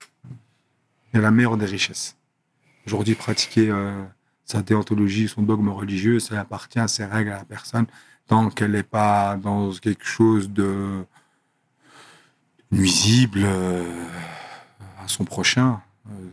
[1.13, 2.17] est la meilleure des richesses.
[2.87, 4.03] Aujourd'hui, pratiquer euh,
[4.45, 7.87] sa déontologie, son dogme religieux, ça appartient à ses règles à la personne
[8.27, 11.05] tant qu'elle n'est pas dans quelque chose de
[12.71, 14.07] nuisible euh,
[15.05, 15.81] à son prochain.
[16.11, 16.29] Euh,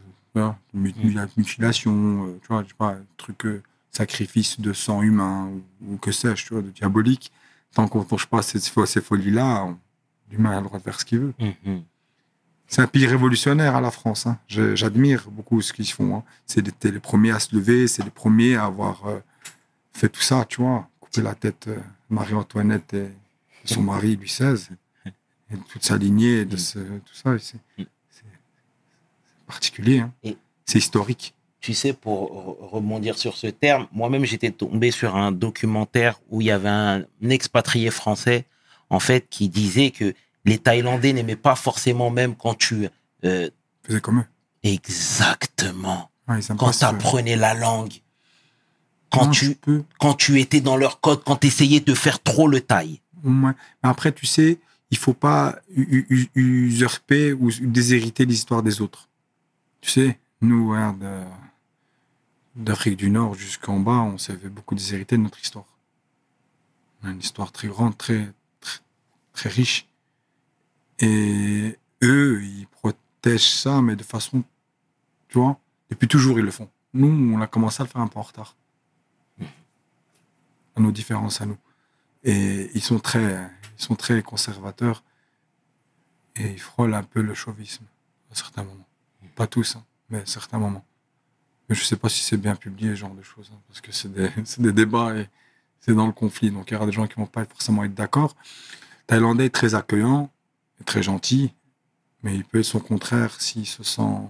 [0.73, 1.27] mut- Mm.
[1.37, 3.61] mutilation, euh, tu vois, je sais pas, truc, euh,
[3.91, 5.49] sacrifice de sang humain
[5.81, 7.31] ou, ou que sais-je, tu vois, de diabolique.
[7.73, 9.67] Tant qu'on ne touche pas à ces, ces folies-là,
[10.31, 11.33] l'humain a le droit de faire ce qu'il veut.
[11.39, 11.83] Mhm.
[12.67, 14.27] C'est un pays révolutionnaire à la France.
[14.27, 14.37] hein.
[14.47, 16.17] J'admire beaucoup ce qu'ils font.
[16.17, 16.23] hein.
[16.45, 19.19] C'est les, les premiers à se lever, c'est les premiers à avoir euh,
[19.93, 20.87] fait tout ça, tu vois.
[20.99, 21.79] Couper la tête euh,
[22.11, 23.09] Marie-Antoinette et
[23.65, 24.67] son mari Louis XVI.
[25.51, 27.33] Et toute sa lignée, de ce, tout ça.
[27.33, 28.23] et C'est c'est- c'est
[29.49, 29.99] particulier.
[29.99, 30.13] hein.
[30.65, 31.33] C'est historique.
[31.59, 36.39] Tu sais, pour re- rebondir sur ce terme, moi-même, j'étais tombé sur un documentaire où
[36.41, 38.45] il y avait un expatrié français,
[38.89, 40.13] en fait, qui disait que
[40.45, 42.87] les Thaïlandais n'aimaient pas forcément même quand tu...
[43.25, 43.49] euh,
[43.85, 44.25] Faisait comme eux.
[44.63, 46.09] exactement.
[46.29, 47.93] Ouais, Quand tu apprenais la langue.
[49.09, 49.83] Quand Non, tu, peux.
[49.99, 52.61] quand tu étais dans leur code, quand tu essayais de faire trop le.
[52.69, 52.99] Ouais.
[53.25, 54.59] Mais après, tu sais,
[54.91, 55.55] il faut pas
[56.35, 59.08] usurper ou déshériter l'histoire des autres.
[59.81, 60.75] Tu sais, nous,
[62.55, 65.65] d'Afrique du Nord jusqu'en bas, on s'est fait beaucoup déshériter de notre histoire.
[67.01, 68.79] On a une histoire très grande, très, très,
[69.33, 69.87] très riche.
[70.99, 74.43] Et eux, ils protègent ça, mais de façon,
[75.29, 75.57] tu vois,
[75.89, 76.69] depuis toujours, ils le font.
[76.93, 78.55] Nous, on a commencé à le faire un peu en retard.
[80.75, 81.57] À nos différences, à nous.
[82.23, 85.03] Et ils sont très, ils sont très conservateurs
[86.35, 87.85] et ils frôlent un peu le chauvisme
[88.31, 88.88] à certains moments.
[89.39, 90.85] Pas tous, hein, mais certains moments.
[91.69, 93.93] Mais je sais pas si c'est bien publié, ce genre de choses, hein, parce que
[93.93, 95.29] c'est des, des débats et
[95.79, 96.51] c'est dans le conflit.
[96.51, 98.35] Donc il y aura des gens qui vont pas forcément être d'accord.
[99.07, 100.29] Thaïlandais est très accueillant,
[100.85, 101.53] très gentil,
[102.21, 104.29] mais il peut être son contraire s'il se sent.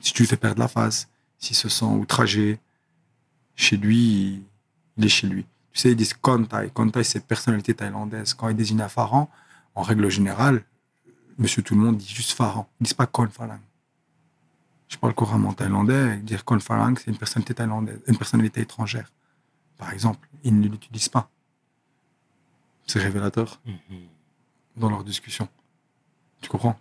[0.00, 1.08] Si tu lui fais perdre la face,
[1.40, 2.60] s'il se sent outragé,
[3.56, 4.44] chez lui,
[4.96, 5.44] il est chez lui.
[5.72, 6.70] Tu sais, ils disent Kontai.
[6.72, 8.32] Kontai, c'est personnalité thaïlandaise.
[8.32, 9.26] Quand ils désignent un pharaon,
[9.74, 10.64] en règle générale,
[11.38, 12.66] monsieur tout le monde dit juste pharaon.
[12.80, 13.60] Ils disent pas Kon Phalang.
[14.88, 16.16] Je parle couramment thaïlandais.
[16.18, 19.10] Dire Kon Phalang, c'est une personnalité thaïlandaise, une personnalité étrangère.
[19.78, 21.28] Par exemple, ils ne l'utilisent pas.
[22.86, 23.60] C'est révélateur
[24.76, 25.48] dans leur discussion.
[26.40, 26.78] Tu comprends?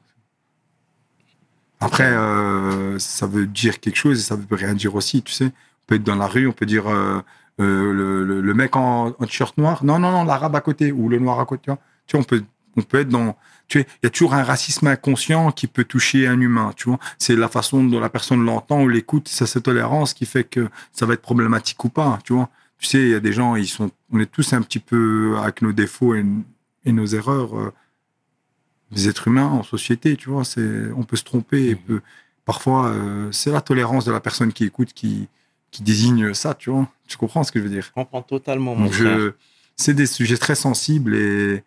[1.79, 5.45] Après, euh, ça veut dire quelque chose et ça veut rien dire aussi, tu sais.
[5.47, 7.21] On peut être dans la rue, on peut dire euh,
[7.59, 9.83] euh, le, le- le mec en, en t-shirt noir.
[9.83, 11.63] Non, non, non, l'arabe à côté ou le noir à côté.
[11.63, 12.43] Tu vois, Tu vois, on peut,
[12.75, 13.37] on peut être dans.
[13.67, 16.71] Tu sais, il y a toujours un racisme inconscient qui peut toucher un humain.
[16.75, 20.25] Tu vois, c'est la façon dont la personne l'entend ou l'écoute, c'est cette tolérance qui
[20.25, 22.19] fait que ça va être problématique ou pas.
[22.23, 24.61] Tu vois, tu sais, il y a des gens, ils sont, on est tous un
[24.61, 26.25] petit peu avec nos défauts et,
[26.85, 27.57] et nos erreurs.
[27.57, 27.73] euh,
[28.91, 32.01] des êtres humains en société, tu vois, c'est, on peut se tromper, et peut,
[32.45, 35.27] parfois, euh, c'est la tolérance de la personne qui écoute qui,
[35.71, 36.87] qui désigne ça, tu vois.
[37.07, 37.81] Tu comprends ce que je veux dire?
[37.81, 39.31] Je comprends totalement, mon Donc, frère.
[39.75, 41.63] C'est des sujets très sensibles et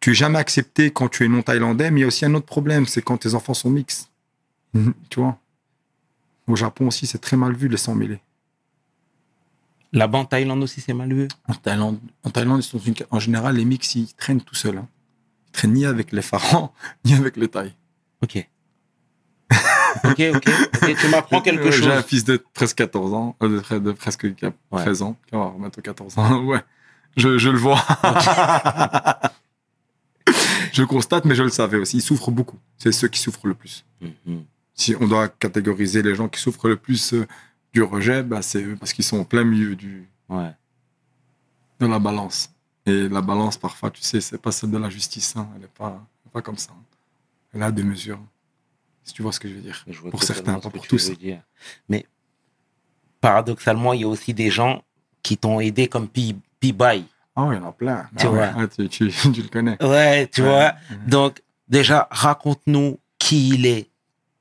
[0.00, 2.34] tu es jamais accepté quand tu es non thaïlandais, mais il y a aussi un
[2.34, 4.10] autre problème, c'est quand tes enfants sont mixtes.
[4.74, 5.38] Mhm, Tu vois?
[6.46, 8.20] Au Japon aussi, c'est très mal vu les sangs mêlés.
[9.92, 11.28] Là-bas en Thaïlande aussi, c'est mal vu?
[11.48, 14.76] En Thaïlande, en Thaïlande ils sont une- en général, les mix, ils traînent tout seuls.
[14.78, 14.88] hein.
[15.48, 16.70] Ils traînent ni avec les pharaons,
[17.04, 17.72] ni avec les Thaïs.
[18.22, 18.46] Ok.
[20.04, 20.48] ok, ok.
[20.82, 22.04] ok, Tu m'apprends quelque Euh, J'ai un chose.
[22.06, 24.52] fils de presque 14 ans, euh, de, de presque Ouais.
[24.72, 26.42] 13 ans, qui va avoir bientôt 14 ans.
[26.44, 26.62] Ouais,
[27.16, 27.82] je, je le vois.
[30.72, 31.98] je constate, mais je le savais aussi.
[31.98, 32.58] Ils souffrent beaucoup.
[32.78, 33.84] C'est ceux qui souffrent le plus.
[34.00, 34.44] Mhm.
[34.74, 37.26] Si on doit catégoriser les gens qui souffrent le plus euh,
[37.72, 40.52] du rejet, bah, c'est eux, parce qu'ils sont au plein milieu du, Ouais.
[41.80, 42.50] de la balance.
[42.86, 45.34] Et la balance, parfois, tu sais, c'est pas celle de la justice.
[45.36, 45.48] hein.
[45.56, 46.70] Elle n'est pas, pas comme ça.
[47.52, 48.20] Elle a des mesures.
[49.04, 49.84] Si tu vois ce que je veux dire.
[49.86, 51.10] Je Pour certains, ce pas pour tous.
[51.88, 52.06] Mais
[53.20, 54.82] paradoxalement, il y a aussi des gens
[55.22, 57.04] qui t'ont aidé comme Pi- P-Bye.
[57.40, 58.08] Ah oui, il y en a plein.
[58.18, 58.48] Tu Ah vois.
[58.52, 59.80] ouais, tu, tu- tu le connais.
[59.82, 60.48] Ouais, tu Ouais.
[60.48, 60.72] vois.
[61.06, 63.88] Donc, déjà, raconte-nous qui il est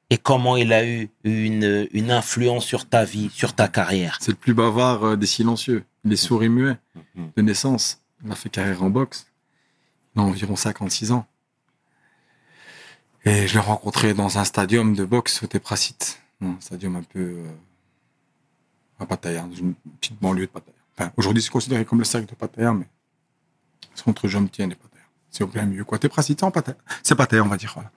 [0.09, 4.17] et comment il a eu une, une influence sur ta vie, sur ta carrière.
[4.21, 5.83] C'est le plus bavard euh, des silencieux.
[6.05, 6.77] Il est sourd et muet
[7.15, 7.31] Mhm.
[7.35, 8.01] de naissance.
[8.25, 9.27] Il a fait carrière en boxe.
[10.15, 11.27] Il a environ 56 ans.
[13.25, 16.19] Et je l'ai rencontré dans un stadium de boxe au Tépracite.
[16.41, 17.45] Un stadium un peu euh,
[18.99, 20.76] à Pattaya, dans une petite banlieue de Pattaya.
[20.97, 22.87] Enfin, aujourd'hui, c'est considéré comme le cercle de Pattaya, mais
[23.93, 25.03] c'est entre Jomtien et Pattaya.
[25.29, 25.83] C'est au plein milieu.
[25.83, 25.99] Quoi.
[25.99, 26.51] Tépracite, c'est en.
[27.03, 27.71] C'est Pattaya, on va dire.
[27.73, 27.91] Voilà.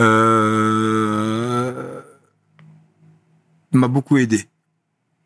[0.00, 2.02] Euh...
[3.72, 4.48] Il m'a beaucoup aidé.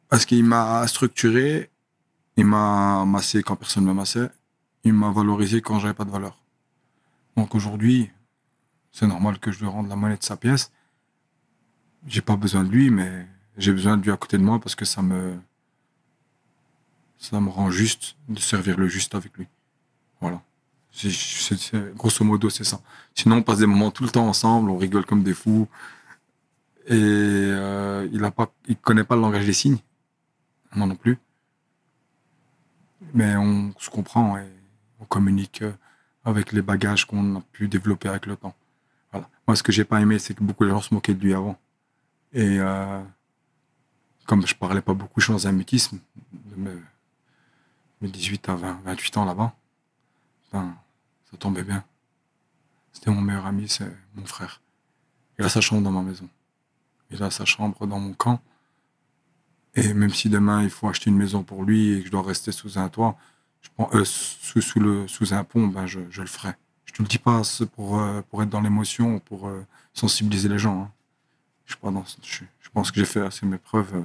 [0.09, 1.71] Parce qu'il m'a structuré,
[2.37, 4.29] il m'a massé quand personne ne me massait,
[4.83, 6.43] il m'a valorisé quand j'avais pas de valeur.
[7.37, 8.11] Donc aujourd'hui,
[8.91, 10.73] c'est normal que je lui rende la monnaie de sa pièce.
[12.07, 14.75] J'ai pas besoin de lui, mais j'ai besoin de lui à côté de moi parce
[14.75, 15.39] que ça me,
[17.21, 19.47] ça me rend juste de servir le juste avec lui.
[20.21, 20.43] Voilà.
[21.95, 22.81] Grosso modo, c'est ça.
[23.15, 25.69] Sinon, on passe des moments tout le temps ensemble, on rigole comme des fous.
[26.87, 29.79] Et euh, il a pas, il connaît pas le langage des signes,
[30.75, 31.19] moi non plus.
[33.15, 34.49] Mais on se comprend et
[34.99, 35.73] on communique euh,
[36.25, 38.55] avec les bagages qu'on a pu développer avec le temps.
[39.13, 39.29] Voilà.
[39.47, 41.35] Moi, ce que j'ai pas aimé, c'est que beaucoup de gens se moquaient de lui
[41.35, 41.59] avant.
[42.33, 43.03] Et euh,
[44.27, 45.99] comme je parlais pas beaucoup, je suis dans un mutisme
[46.33, 46.71] de mes,
[48.01, 49.55] mes 18 à 20, 28 ans là-bas.
[50.53, 50.75] Ben,
[51.31, 51.85] ça tombait bien.
[52.93, 54.61] C'était mon meilleur ami, c'est mon frère.
[55.39, 56.29] Il a sa chambre dans ma maison.
[57.11, 58.41] Il a sa chambre dans mon camp.
[59.75, 62.23] Et même si demain il faut acheter une maison pour lui et que je dois
[62.23, 63.17] rester sous un toit,
[63.63, 66.55] je prends, euh, sous, sous, le, sous un pont, ben je, le ferai.
[66.87, 67.43] Je te le dis pas
[67.75, 70.83] pour, euh, pour être dans l'émotion, pour euh, sensibiliser les gens.
[70.83, 70.91] hein.
[71.67, 71.77] Je,
[72.23, 74.05] je, je pense que j'ai fait assez mes preuves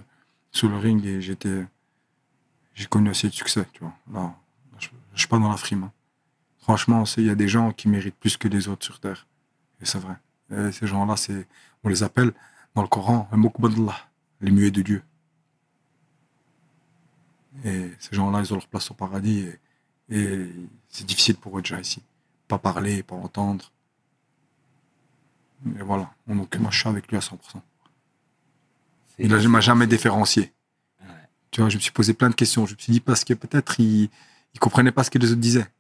[0.52, 1.66] sous le ring et j'étais,
[2.76, 3.66] j'ai connu assez de succès.
[3.74, 3.94] Tu vois.
[4.14, 4.36] Là,
[4.78, 5.84] je, je suis pas dans la frime.
[5.86, 5.92] hein.
[6.60, 9.28] Franchement, il y a des gens qui méritent plus que les autres sur Terre.
[9.82, 10.16] Et c'est vrai.
[10.52, 11.48] Et ces gens-là, c'est,
[11.84, 12.34] on les appelle
[12.76, 13.28] dans le Coran,
[14.42, 15.04] les muets de Dieu.
[17.64, 19.48] Et ces gens-là, ils ont leur place au paradis.
[20.10, 20.52] Et, et
[20.90, 22.04] c'est difficile pour eux déjà ici.
[22.48, 23.72] Pas parler, pas entendre.
[25.80, 26.12] Et voilà.
[26.28, 27.38] Donc, moi, je suis avec lui à 100%.
[29.20, 30.52] Il ne m'a jamais différencié.
[31.56, 32.66] Tu vois, je me suis posé plein de questions.
[32.66, 34.10] Je me suis dit parce que peut-être il
[34.56, 35.72] ne comprenait pas ce que les autres disaient.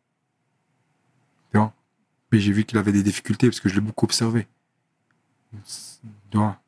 [1.51, 1.73] Tu vois
[2.31, 4.47] Mais j'ai vu qu'il avait des difficultés parce que je l'ai beaucoup observé.
[6.31, 6.61] Tu vois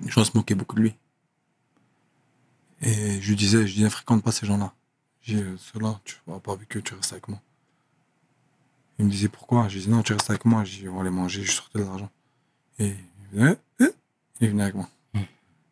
[0.00, 0.94] Les gens se moquaient beaucoup de lui.
[2.80, 4.72] Et je lui disais, je disais, fréquente pas ces gens-là.
[5.20, 7.40] J'ai ceux-là, tu vas pas avec eux, tu restes avec moi.
[9.00, 9.66] Il me disait pourquoi?
[9.66, 10.62] Je disais, non, tu restes avec moi.
[10.62, 12.10] Je dis, on va aller manger, je sortais de l'argent.
[12.78, 12.94] Et
[13.32, 13.90] il venait, eh,
[14.40, 14.88] il venait avec moi.
[15.12, 15.22] Hmm.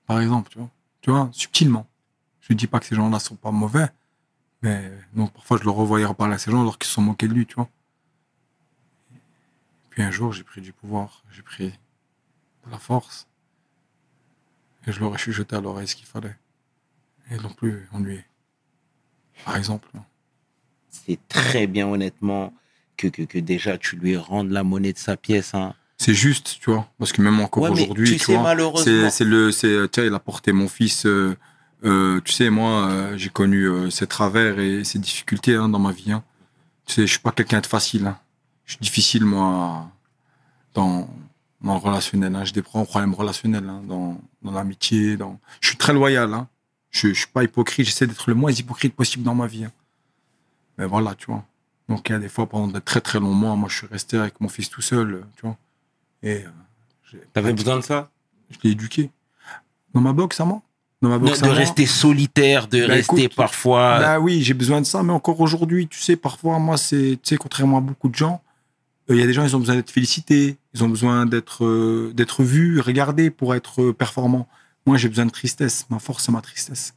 [0.05, 0.71] Par exemple, tu vois.
[1.01, 1.87] Tu vois, subtilement.
[2.43, 3.89] Je ne dis pas que ces gens-là sont pas mauvais,
[4.63, 7.29] mais donc parfois je le revoyais reparler à ces gens alors qu'ils se sont moqués
[7.29, 7.69] de lui, tu vois.
[9.91, 11.69] Puis un jour, j'ai pris du pouvoir, j'ai pris
[12.67, 13.27] de la force.
[14.87, 16.37] Et je leur ai chuchoté à l'oreille ce qu'il fallait.
[17.31, 18.25] Et non plus ennuyé.
[19.45, 19.89] Par exemple.
[20.89, 22.53] C'est très bien, honnêtement,
[22.97, 25.55] que, que, que déjà tu lui rendes la monnaie de sa pièce.
[25.55, 25.75] Hein.
[25.99, 26.89] C'est juste, tu vois.
[26.99, 30.05] Parce que même encore Ouais, aujourd'hui, tu tu, sais, vois, malheureusement- c'est, le, c'est, vois,
[30.07, 31.07] il a porté mon fils.
[31.07, 31.37] euh,
[31.85, 35.79] euh, tu sais, moi, euh, j'ai connu euh, ses travers et ses difficultés hein, dans
[35.79, 36.13] ma vie.
[36.13, 36.23] hein.
[36.87, 38.07] Tu sais, je suis pas quelqu'un de facile.
[38.07, 38.19] hein.
[38.65, 39.91] Je suis difficile, moi,
[40.75, 41.09] dans,
[41.61, 42.39] dans le relationnel.
[42.45, 45.17] J'ai des pro- problèmes relationnels dans, dans l'amitié.
[45.17, 45.39] Dans...
[45.61, 46.47] Je suis très loyal.
[46.91, 47.87] Je, je suis pas hypocrite.
[47.87, 49.67] J'essaie d'être le moins hypocrite possible dans ma vie.
[50.79, 51.45] Mais voilà, tu vois.
[51.89, 53.87] Donc, il y a des fois, pendant de très très longs mois, moi, je suis
[53.87, 55.57] resté avec mon fils tout seul, tu vois.
[56.23, 58.11] Et euh, T'avais besoin de ça?
[58.51, 59.11] Je l'ai éduqué.
[59.93, 60.63] Dans ma boxe, à moi?
[61.03, 63.99] Dans ma de, boxe rester solitaire, de Bah, rester écoute, parfois.
[63.99, 67.31] Bah oui, j'ai besoin de ça, mais encore aujourd'hui, tu sais, parfois, moi, c'est, tu
[67.31, 68.41] sais, contrairement à beaucoup de gens,
[69.11, 71.65] Euh, Il y a des gens, ils ont besoin d'être félicités, ils ont besoin d'être
[71.65, 74.47] euh, d'être vus, regardés pour être euh, performants.
[74.87, 75.87] Moi, j'ai besoin de tristesse.
[75.91, 76.95] Ma force, c'est ma tristesse.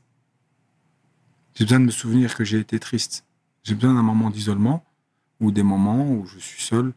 [1.55, 3.25] J'ai besoin de me souvenir que j'ai été triste.
[3.63, 4.85] J'ai besoin d'un moment d'isolement
[5.39, 6.93] ou des moments où je suis seul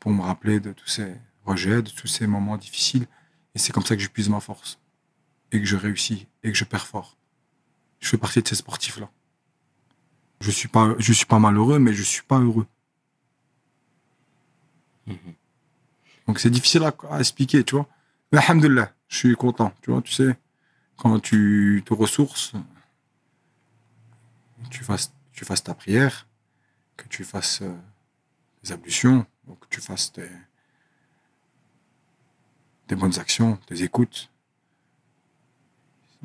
[0.00, 1.14] pour me rappeler de tous ces
[1.46, 3.06] rejets, de tous ces moments difficiles.
[3.54, 4.78] Et c'est comme ça que j'épuise ma force
[5.52, 7.16] et que je réussis et que je perds fort.
[8.00, 9.10] Je fais partie de ces sportifs-là.
[10.40, 12.66] Je suis pas, je suis pas malheureux, mais je suis pas heureux.
[15.06, 15.34] Mhm.
[16.26, 17.88] Donc c'est difficile à, à expliquer, tu vois.
[18.32, 20.36] Mais alhamdoulilah, je suis content, tu vois, tu sais,
[20.96, 22.54] quand tu te ressources,
[24.70, 26.26] tu fasses, tu fasses ta prière,
[26.96, 27.76] que tu fasses euh,
[28.64, 29.26] des ablutions,
[29.60, 30.30] que tu fasses des,
[32.88, 34.31] des bonnes actions, des écoutes.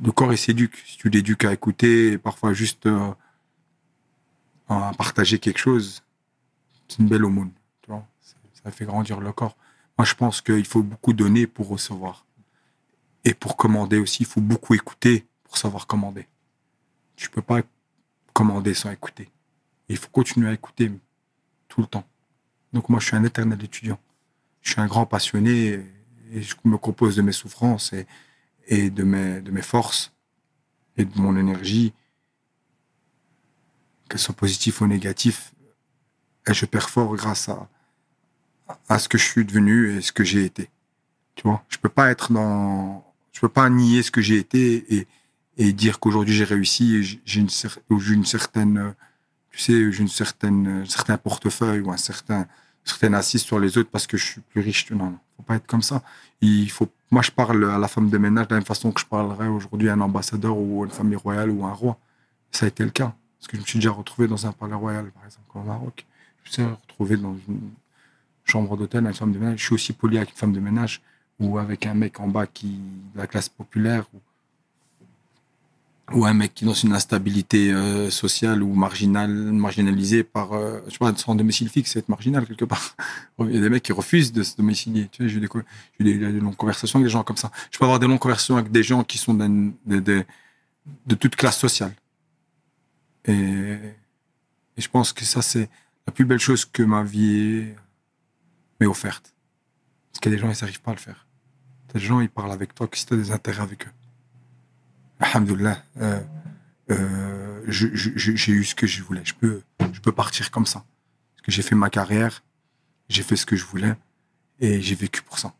[0.03, 0.75] Le corps, il s'éduque.
[0.85, 3.11] Si tu l'éduques à écouter, parfois juste euh,
[4.69, 6.03] à partager quelque chose,
[6.87, 7.51] c'est une belle aumône.
[8.63, 9.55] Ça fait grandir le corps.
[9.97, 12.25] Moi, je pense qu'il faut beaucoup donner pour recevoir.
[13.23, 16.27] Et pour commander aussi, il faut beaucoup écouter pour savoir commander.
[17.15, 17.61] Tu peux pas
[18.33, 19.29] commander sans écouter.
[19.87, 20.91] Il faut continuer à écouter
[21.69, 22.03] tout le temps.
[22.73, 23.99] Donc moi, je suis un éternel étudiant.
[24.61, 25.79] Je suis un grand passionné
[26.33, 28.05] et je me compose de mes souffrances et,
[28.67, 30.13] et de, mes, de mes forces
[30.97, 31.93] et de mon énergie,
[34.09, 35.51] qu'elles soient positives ou négatives.
[36.47, 37.69] Et je perds fort grâce à,
[38.89, 40.69] à ce que je suis devenu et ce que j'ai été.
[41.35, 44.95] Tu vois, je peux pas être dans, je peux pas nier ce que j'ai été
[44.95, 45.07] et,
[45.57, 47.49] et dire qu'aujourd'hui j'ai réussi et j'ai une,
[48.25, 48.95] certaine,
[49.51, 52.47] tu sais, j'ai une certaine, un certain portefeuille ou un certain,
[52.87, 54.89] certaine assise sur les autres parce que je suis plus riche.
[54.91, 56.03] Non, non, faut pas être comme ça.
[56.41, 59.01] Il faut, moi je parle à la femme de ménage de la même façon que
[59.01, 61.97] je parlerais aujourd'hui à un ambassadeur ou à une famille royale ou à un roi.
[62.51, 63.13] Ça a été le cas.
[63.39, 66.05] Parce que je me suis déjà retrouvé dans un palais royal, par exemple, au Maroc.
[66.43, 67.69] Je me suis retrouvé dans une
[68.45, 69.59] chambre d'hôtel avec une femme de ménage.
[69.59, 71.01] Je suis aussi poli avec une femme de ménage
[71.39, 72.79] ou avec un mec en bas qui
[73.13, 74.05] de la classe populaire
[76.13, 80.79] ou un mec qui est dans une instabilité euh, sociale ou marginale, marginalisé par, euh,
[80.87, 82.95] je sais pas, sans domicile fixe, c'est être marginal quelque part.
[83.39, 85.09] Il y a des mecs qui refusent de se domicilier.
[85.11, 85.49] Tu sais, j'ai eu des,
[85.99, 87.51] eu des, longues conversations avec des gens comme ça.
[87.71, 90.25] Je peux avoir des longues conversations avec des gens qui sont de, de,
[91.05, 91.93] de toute classe sociale.
[93.25, 95.69] Et, et je pense que ça, c'est
[96.05, 97.65] la plus belle chose que ma vie
[98.79, 99.33] m'ait offerte.
[100.11, 101.27] Parce qu'il y a des gens, ils n'arrivent pas à le faire.
[101.93, 103.91] Des gens, ils parlent avec toi que si tu as des intérêts avec eux.
[105.19, 106.21] Alhamdoulilah, euh,
[106.91, 109.21] euh, j'ai eu ce que je voulais.
[109.23, 109.61] Je peux,
[109.91, 110.85] je peux partir comme ça.
[111.35, 112.43] Parce que j'ai fait ma carrière,
[113.09, 113.95] j'ai fait ce que je voulais
[114.59, 115.53] et j'ai vécu pour ça.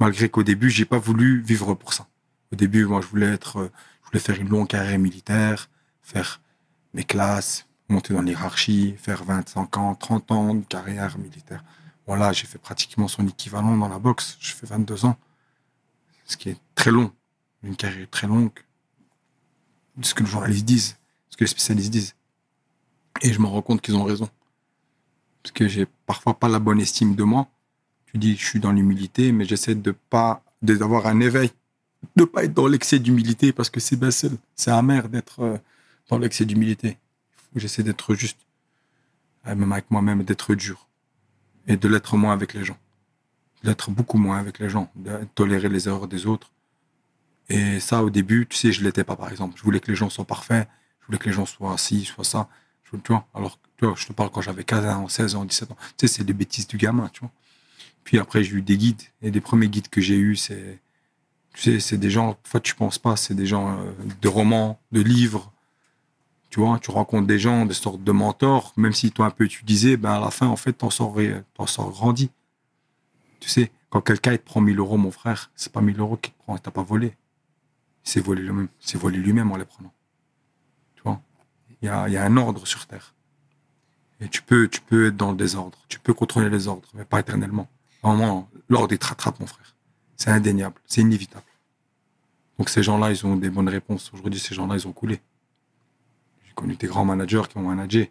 [0.00, 2.06] Malgré qu'au début, j'ai pas voulu vivre pour ça.
[2.52, 3.70] Au début, moi, je voulais être,
[4.02, 5.68] je voulais faire une longue carrière militaire,
[6.02, 6.40] faire
[6.94, 11.64] mes classes, monter dans l'hierarchie, faire 25 ans, 30 ans de carrière militaire.
[12.06, 14.38] Voilà, j'ai fait pratiquement son équivalent dans la boxe.
[14.40, 15.16] Je fais 22 ans.
[16.24, 17.12] Ce qui est très long.
[17.62, 18.50] Une carrière très longue.
[20.02, 20.96] Ce que les journalistes disent,
[21.28, 22.14] ce que les spécialistes disent.
[23.22, 24.28] Et je me rends compte qu'ils ont raison.
[25.42, 27.48] Parce que j'ai parfois pas la bonne estime de moi.
[28.06, 31.50] Tu dis je suis dans l'humilité, mais j'essaie de pas, d'avoir un éveil.
[32.16, 35.58] De pas être dans l'excès d'humilité parce que c'est c'est c'est amer d'être euh,
[36.08, 36.96] dans l'excès d'humilité.
[37.56, 38.38] J'essaie d'être juste.
[39.46, 40.86] euh, Même avec moi-même, d'être dur
[41.66, 42.78] et de l'être moins avec les gens.
[43.64, 46.50] D'être beaucoup moins avec les gens, de tolérer les erreurs des autres.
[47.48, 49.56] Et ça, au début, tu sais, je l'étais pas, par exemple.
[49.56, 50.68] Je voulais que les gens soient parfaits,
[51.00, 52.48] je voulais que les gens soient ci, soient ça.
[52.90, 55.72] Tu vois, alors, tu vois, je te parle quand j'avais 15 ans, 16 ans, 17
[55.72, 55.76] ans.
[55.96, 57.30] Tu sais, c'est des bêtises du gamin, tu vois.
[58.04, 59.02] Puis après, j'ai eu des guides.
[59.22, 60.80] Et les premiers guides que j'ai eus, c'est,
[61.54, 63.92] tu sais, c'est des gens, fois tu penses pas, c'est des gens euh,
[64.22, 65.52] de romans, de livres.
[66.50, 69.44] Tu vois, tu rencontres des gens, des sortes de mentors, même si toi un peu
[69.44, 71.16] étudié, ben à la fin, en fait, t'en sors,
[71.54, 72.30] t'en sors grandi.
[73.40, 76.32] Tu sais, quand quelqu'un te prend 1000 euros, mon frère, c'est pas 1000 euros qu'il
[76.32, 77.14] te prend, t'as pas volé.
[78.08, 79.92] C'est volé lui-même, c'est volé lui-même en les prenant.
[80.94, 81.20] Tu vois,
[81.82, 83.14] il y a, un ordre sur Terre.
[84.18, 87.04] Et tu peux, tu peux être dans le désordre, tu peux contrôler les ordres, mais
[87.04, 87.68] pas éternellement.
[88.02, 88.14] À
[88.70, 89.76] l'ordre, il te mon frère.
[90.16, 91.44] C'est indéniable, c'est inévitable.
[92.56, 94.10] Donc ces gens-là, ils ont des bonnes réponses.
[94.14, 95.20] Aujourd'hui, ces gens-là, ils ont coulé.
[96.46, 98.10] J'ai connu des grands managers qui ont managé,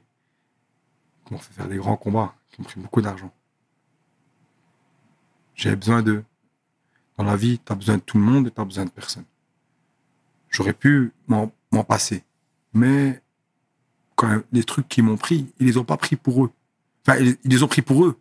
[1.26, 3.34] qui m'ont fait faire des grands combats, qui ont pris beaucoup d'argent.
[5.56, 6.24] J'avais besoin d'eux.
[7.18, 8.92] Dans la vie, tu as besoin de tout le monde et tu as besoin de
[8.92, 9.26] personne.
[10.58, 11.52] J'aurais pu m'en
[11.88, 12.24] passer.
[12.74, 13.22] Mais
[14.16, 16.52] quand même, les trucs qu'ils m'ont pris, ils les ont pas pris pour eux.
[17.08, 18.20] Enfin, ils, ils les ont pris pour eux.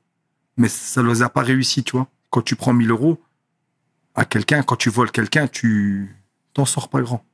[0.57, 2.09] Mais ça ne les a pas réussi, tu vois.
[2.31, 3.21] Quand tu prends 1000 euros
[4.15, 6.15] à quelqu'un, quand tu voles quelqu'un, tu
[6.55, 7.25] t'en sors pas grand.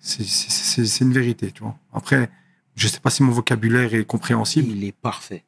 [0.00, 1.76] C'est- une vérité, tu vois.
[1.92, 2.30] Après,
[2.76, 4.68] je sais pas si mon vocabulaire est compréhensible.
[4.70, 5.44] Il est parfait.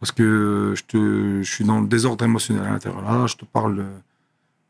[0.00, 3.00] Parce que je, te, je suis dans le désordre émotionnel à l'intérieur.
[3.02, 3.86] Là, je te parle,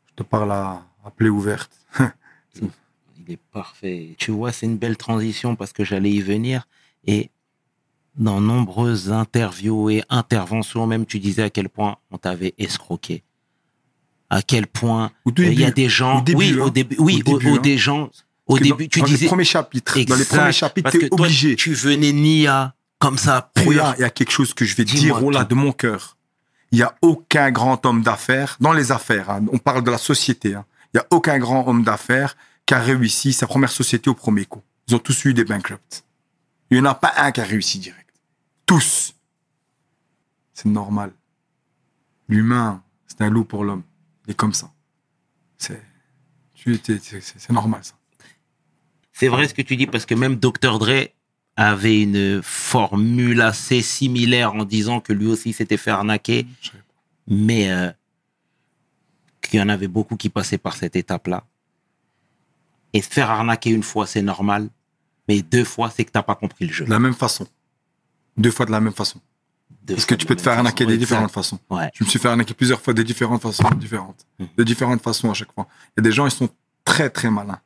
[0.07, 1.71] je te parle à, à plaie ouverte.
[2.61, 4.15] Il est parfait.
[4.17, 6.67] Tu vois, c'est une belle transition parce que j'allais y venir.
[7.07, 7.29] Et
[8.17, 13.23] dans nombreuses interviews et interventions, même, tu disais à quel point on t'avait escroqué.
[14.29, 16.19] À quel point euh, il y a des gens.
[16.19, 16.63] au début, oui, hein.
[16.63, 16.95] au début.
[16.99, 17.61] Oui, Au début, au hein.
[17.61, 18.09] des gens.
[18.47, 19.25] Au début, dans, tu dans disais.
[19.25, 21.55] les premiers chapitres, dans les premiers chapitres, parce que toi, obligé.
[21.55, 23.51] tu venais Nia comme ça.
[23.53, 23.73] Puis pur.
[23.73, 26.17] là, il y a quelque chose que je vais dire, oh là, de mon cœur.
[26.71, 29.97] Il n'y a aucun grand homme d'affaires, dans les affaires, hein, on parle de la
[29.97, 30.65] société, hein.
[30.95, 34.45] Il n'y a aucun grand homme d'affaires qui a réussi sa première société au premier
[34.45, 34.61] coup.
[34.87, 36.05] Ils ont tous eu des bankrupts.
[36.71, 38.13] Il n'y en a pas un qui a réussi direct.
[38.65, 39.13] Tous.
[40.53, 41.11] C'est normal.
[42.29, 43.83] L'humain, c'est un loup pour l'homme.
[44.25, 44.71] Il est comme ça.
[45.57, 45.83] C'est,
[46.55, 47.95] c'est, normal, ça.
[49.11, 50.79] C'est vrai ce que tu dis parce que même Dr.
[50.79, 51.09] Dre
[51.57, 56.47] avait une formule assez similaire en disant que lui aussi s'était fait arnaquer,
[57.27, 57.91] mais euh,
[59.47, 61.43] qu'il y en avait beaucoup qui passaient par cette étape-là.
[62.93, 64.69] Et se faire arnaquer une fois, c'est normal,
[65.27, 66.85] mais deux fois, c'est que t'as pas compris le jeu.
[66.85, 67.45] De la même façon.
[68.37, 69.19] Deux fois de la même façon.
[69.83, 70.89] Deux Parce que tu peux te faire arnaquer façon.
[70.89, 71.05] de Exact.
[71.05, 71.59] différentes façons.
[71.69, 71.89] Ouais.
[71.93, 74.25] Je me suis fait arnaquer plusieurs fois de différentes façons différentes.
[74.39, 74.47] Mhm.
[74.57, 75.67] De différentes façons à chaque fois.
[75.89, 76.49] Il y a des gens, ils sont
[76.83, 77.59] très très malins.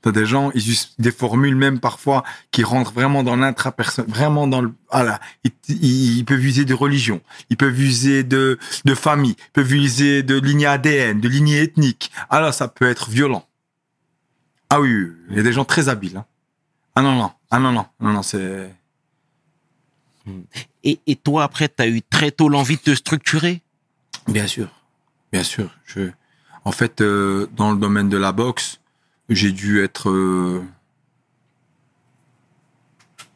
[0.00, 2.22] T'as des gens, ils usent des formules même parfois
[2.52, 5.18] qui rentrent vraiment dans l'intrapersonnel, vraiment dans le, voilà.
[5.42, 7.20] Ils, ils- ils peuvent user de religion,
[7.50, 12.12] ils peuvent user de, de famille, ils peuvent user de lignée ADN, de lignée ethnique.
[12.30, 13.44] Alors ça peut être violent.
[14.70, 16.16] Ah oui, il y a des gens très habiles.
[16.18, 16.26] hein.
[16.94, 18.72] Ah non, non, ah non, non, non, non, c'est,
[20.84, 23.62] Et, et toi, après, tu as eu très tôt l'envie de te structurer?
[24.28, 24.68] Bien sûr,
[25.32, 25.70] bien sûr.
[25.86, 26.10] Je,
[26.64, 28.78] en fait, euh, dans le domaine de la boxe,
[29.34, 30.10] j'ai dû être.
[30.10, 30.64] euh,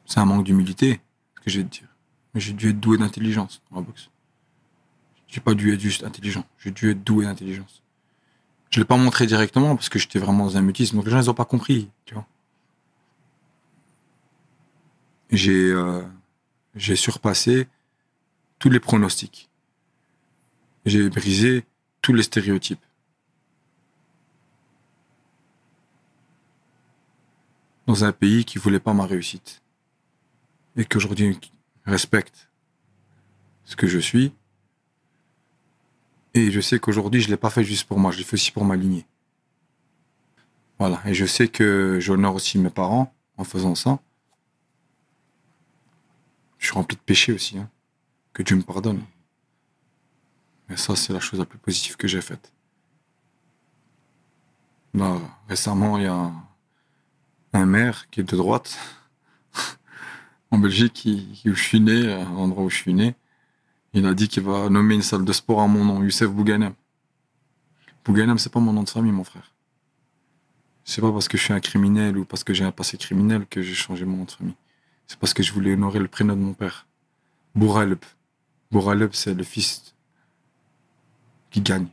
[0.07, 1.01] c'est un manque d'humilité,
[1.36, 1.88] ce que je vais te dire.
[2.34, 4.11] Mais j'ai dû être doué d'intelligence la boxe.
[5.28, 6.45] J'ai pas dû être juste intelligent.
[6.59, 7.82] J'ai dû être doué d'intelligence.
[8.70, 10.97] Je l'ai pas montré directement parce que j'étais vraiment dans un mutisme.
[10.97, 12.26] Donc les gens, ils ont pas compris, tu vois.
[15.30, 16.03] J'ai, euh,
[16.74, 17.68] j'ai surpassé
[18.59, 19.51] tous les pronostics
[20.84, 21.64] j'ai brisé
[22.01, 22.84] tous les stéréotypes.
[27.93, 29.61] Dans un pays qui voulait pas ma réussite.
[30.76, 31.38] Et qu'aujourd'hui
[31.84, 32.49] respecte
[33.64, 34.32] ce que je suis.
[36.32, 38.51] Et je sais qu'aujourd'hui, je l'ai pas fait juste pour moi, je l'ai fait aussi
[38.51, 39.05] pour ma lignée.
[40.78, 41.03] Voilà.
[41.05, 44.01] Et je sais que j'honore aussi mes parents en faisant ça.
[46.57, 47.68] Je suis rempli de péchés aussi, hein.
[48.32, 49.03] Que Dieu me pardonne.
[50.70, 52.55] Et ça, c'est la chose la plus positive que j'ai faite.
[54.95, 56.32] Là, récemment, il y a
[57.53, 58.78] un maire qui est de droite
[60.50, 63.14] en Belgique, qui, où je suis né, à l'endroit où je suis né.
[63.94, 66.74] Il a dit qu'il va nommer une salle de sport à mon nom, Youssef Bouganem.
[68.05, 69.53] Bouganem, c'est pas mon nom de famille, mon frère.
[70.84, 73.46] C'est pas parce que je suis un criminel ou parce que j'ai un passé criminel
[73.46, 74.57] que j'ai changé mon nom de famille.
[75.07, 76.86] C'est parce que je voulais honorer le prénom de mon père.
[77.55, 78.05] Bouralep.
[78.70, 79.94] Bouralep, c'est le fils
[81.50, 81.86] qui gagne.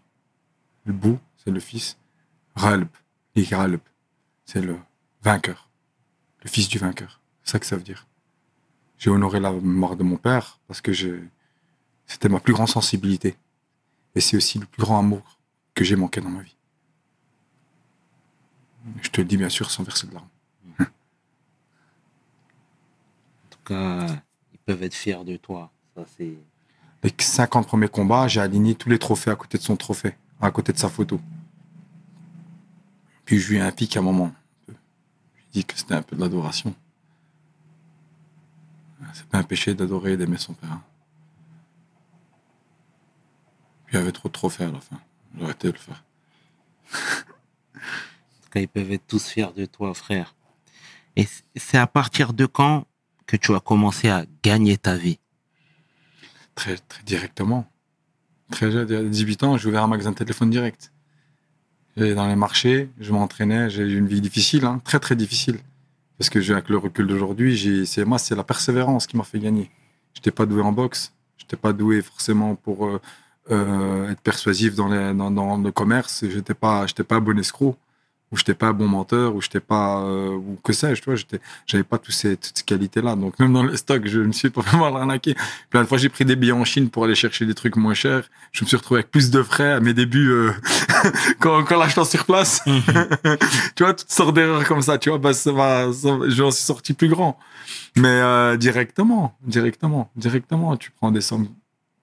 [0.86, 1.98] Le Bou, c'est le fils.
[2.56, 2.88] Ralb,
[3.36, 3.82] et Ralb,
[4.46, 4.78] c'est le
[5.22, 5.70] vainqueur.
[6.44, 7.20] Le fils du vainqueur.
[7.44, 8.08] C'est ça que ça veut dire.
[8.98, 10.92] J'ai honoré la mémoire de mon père parce que
[12.06, 13.38] c'était ma plus grande sensibilité.
[14.16, 15.40] Et c'est aussi le plus grand amour
[15.74, 16.56] que j'ai manqué dans ma vie.
[19.02, 20.28] Je te le dis bien sûr sans verser de larmes.
[20.80, 20.86] En
[23.50, 24.08] tout cas,
[24.54, 25.72] ils peuvent être fiers de toi.
[25.96, 26.34] Ça, c'est.
[27.04, 30.52] Les 50 premiers combats, j'ai aligné tous les trophées à côté de son trophée, à
[30.52, 31.22] côté de sa photo.
[33.24, 34.34] Puis je lui ai un pic à un moment.
[35.60, 36.74] Dit que c'était un peu de l'adoration.
[39.12, 40.80] C'est pas un péché d'adorer et d'aimer son père.
[43.86, 45.02] Puis il y avait trop de trophées à la fin.
[45.36, 46.06] J'ai arrêté de le faire.
[47.76, 50.34] En tout cas, ils peuvent être tous fiers de toi, frère.
[51.18, 52.86] Et c'est à partir de quand
[53.26, 55.20] que tu as commencé à gagner ta vie?
[56.56, 57.70] Très, très directement.
[58.50, 60.94] Très jeune, à 18 ans, j'ai ouvert un magasin de téléphone direct.
[62.00, 65.58] J'allais dans les marchés, je m'entraînais, j'ai eu une vie difficile, hein, très très difficile.
[66.18, 69.70] Parce que avec le recul d'aujourd'hui, c'est moi, c'est la persévérance qui m'a fait gagner.
[70.14, 73.02] J'étais pas doué en boxe, j'étais pas doué forcément pour euh,
[73.52, 76.24] euh, être persuasif dans, le commerce.
[76.58, 77.76] Pas, j'étais pas un bon escroc,
[78.32, 81.16] ou j'étais pas un bon menteur, ou j'étais pas, euh, ou que sais-je, tu vois,
[81.16, 83.16] j'étais, j'avais pas tous ces, toutes ces qualités-là.
[83.16, 85.36] Donc même dans le stock, je me suis pas vraiment arnaqué.
[85.70, 87.94] Plein de fois, j'ai pris des billets en Chine pour aller chercher des trucs moins
[87.94, 88.30] chers.
[88.52, 90.52] Je me suis retrouvé avec plus de frais à mes débuts euh,
[91.40, 92.62] qu'en qu'en l'achetant sur place.
[93.76, 96.64] tu vois, toutes sortes d'erreurs comme ça, tu vois, bah, ça va, ça- j'en suis
[96.64, 97.40] sorti plus grand.
[97.96, 101.48] Mais euh, directement, directement, directement, tu prends des sommes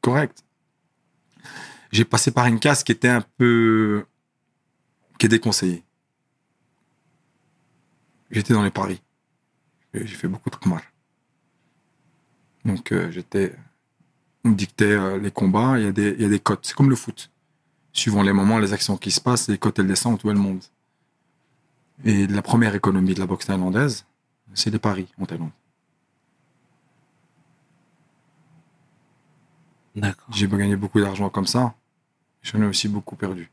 [0.00, 0.42] correct.
[1.92, 4.04] J'ai passé par une case qui était un peu.
[5.18, 5.82] qui est déconseillée.
[8.30, 9.00] J'étais dans les paris.
[9.94, 10.82] J'ai fait beaucoup de kmar.
[12.64, 13.54] Donc, euh, j'étais.
[14.44, 16.66] On me dictait euh, les combats, il y, a des, il y a des cotes.
[16.66, 17.30] C'est comme le foot.
[17.92, 20.70] Suivant les moments, les actions qui se passent, les cotes, elles descendent, où elles montent.
[22.04, 24.04] Et la première économie de la boxe thaïlandaise,
[24.54, 25.50] c'est les paris en Thaïlande.
[29.94, 30.28] D'accord.
[30.34, 31.74] J'ai gagné beaucoup d'argent comme ça.
[32.42, 33.50] J'en ai aussi beaucoup perdu.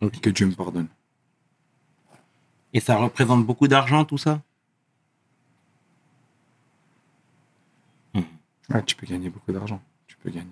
[0.00, 0.88] Que Dieu me pardonne.
[2.72, 4.42] Et ça représente beaucoup d'argent, tout ça?
[8.68, 9.80] Ouais, tu peux gagner beaucoup d'argent.
[10.06, 10.50] Tu peux gagner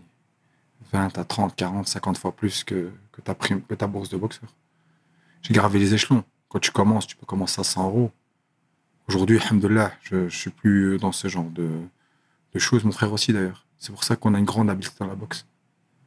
[0.93, 4.17] 20 à 30, 40, 50 fois plus que, que, ta, prime, que ta bourse de
[4.17, 4.49] boxeur.
[5.43, 6.25] J'ai gravé les échelons.
[6.49, 8.13] Quand tu commences, tu peux commencer à 100 euros.
[9.09, 11.69] Aujourd'hui, alhamdoulilah, je ne suis plus dans ce genre de,
[12.53, 12.85] de choses.
[12.85, 13.67] Mon frère aussi, d'ailleurs.
[13.79, 15.47] C'est pour ça qu'on a une grande habileté dans la boxe.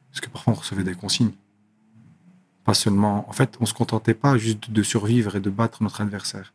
[0.10, 1.34] Parce que parfois, on recevait des consignes.
[2.68, 3.30] Pas seulement.
[3.30, 6.54] En fait, on se contentait pas juste de survivre et de battre notre adversaire.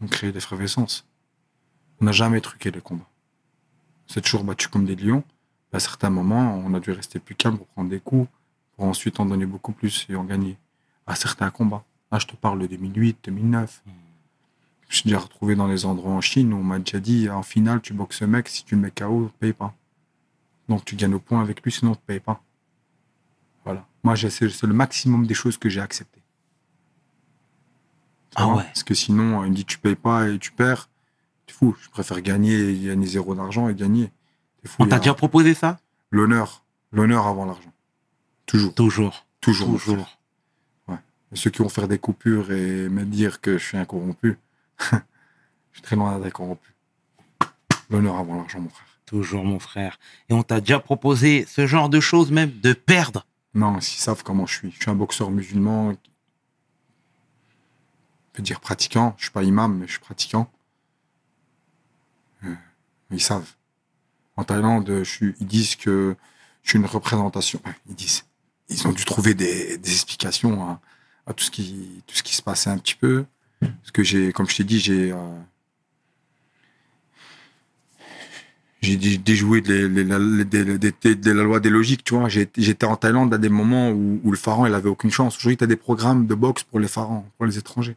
[0.00, 1.04] On créait des effervescences.
[2.00, 3.10] On n'a jamais truqué les combats.
[4.06, 5.24] C'est toujours battu comme des lions.
[5.72, 8.28] À certains moments, on a dû rester plus calme pour prendre des coups,
[8.76, 10.56] pour ensuite en donner beaucoup plus et en gagner.
[11.08, 11.82] À certains combats.
[12.12, 13.82] Là, je te parle de 2008, 2009.
[13.86, 13.96] Je me
[14.88, 17.80] suis déjà retrouvé dans les endroits en Chine où on m'a déjà dit en finale,
[17.80, 19.74] tu boxes ce mec, si tu le mets KO, paye pas.
[20.68, 22.40] Donc tu gagnes au point avec lui, sinon tu payes pas.
[23.64, 23.86] Voilà.
[24.02, 26.22] Moi, j'ai- c'est c'est le maximum des choses que j'ai acceptées.
[28.36, 28.64] Ah ouais.
[28.64, 30.88] Parce que sinon, il me dit tu payes pas et tu perds.
[31.46, 31.76] Tu fou.
[31.80, 34.10] Je préfère gagner et gagner zéro d'argent et gagner.
[34.62, 34.76] T'es fou.
[34.82, 35.78] On t'a déjà proposé ça?
[36.10, 36.64] L'honneur.
[36.92, 37.72] L'honneur avant l'argent.
[38.46, 38.74] Toujours.
[38.74, 39.26] Toujours.
[39.40, 39.80] Toujours.
[39.80, 40.18] Toujours.
[41.32, 44.38] Et ceux qui vont faire des coupures et me dire que je suis un corrompu,
[44.78, 44.96] je
[45.72, 46.74] suis très loin d'être corrompu.
[47.90, 48.86] L'honneur avant l'argent, mon frère.
[49.04, 49.98] Toujours, mon frère.
[50.28, 53.26] Et on t'a déjà proposé ce genre de choses, même de perdre?
[53.54, 54.70] Non, s'ils savent comment je suis.
[54.72, 55.90] Je suis un boxeur musulman.
[55.90, 55.96] On
[58.32, 59.14] peut dire pratiquant.
[59.16, 60.50] Je suis pas imam, mais je suis pratiquant.
[62.44, 62.54] Euh,
[63.10, 63.54] ils savent.
[64.36, 66.16] En Thaïlande, je ils disent que
[66.62, 67.60] je suis une représentation.
[67.88, 68.24] Ils disent.
[68.68, 70.80] Ils ont dû trouver des, explications à,
[71.26, 73.26] à tout, ce qui, tout ce qui se passait un petit peu.
[73.60, 75.12] Parce que j'ai, comme je t'ai dit, j'ai.
[75.12, 75.38] euh,
[78.84, 82.28] j'ai dé- déjoué des- de la loi des logiques, tu vois.
[82.28, 85.36] J'étais en Thaïlande à des moments où, le pharaon, il avait aucune chance.
[85.36, 87.96] Aujourd'hui, tu as des programmes de boxe pour les pharaons, pour les étrangers.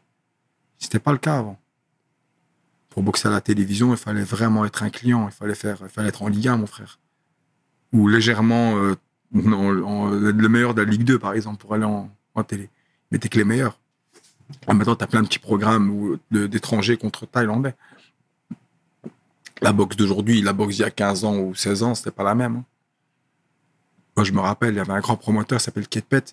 [0.80, 1.60] C'était pas le cas avant.
[2.90, 5.28] Pour boxer à la télévision, il fallait vraiment être un client.
[5.28, 7.00] Il fallait faire, il fallait être en Ligue 1, mon frère.
[7.94, 8.96] Ou légèrement, euh,
[9.34, 12.10] le meilleur de la Ligue 2, par exemple, pour aller en,
[12.48, 12.70] télé.
[13.12, 13.80] Mais t'es que les meilleurs.
[14.68, 17.76] Ah, maintenant, tu as plein de petits programmes de- d'étrangers contre Thaïlandais.
[19.62, 22.24] La boxe d'aujourd'hui, la boxe d'il y a 15 ans ou 16 ans, c'était pas
[22.24, 22.58] la même.
[22.58, 22.66] hein.
[24.16, 26.24] Moi, je me rappelle, il y avait un grand promoteur qui s'appelle Ketpet.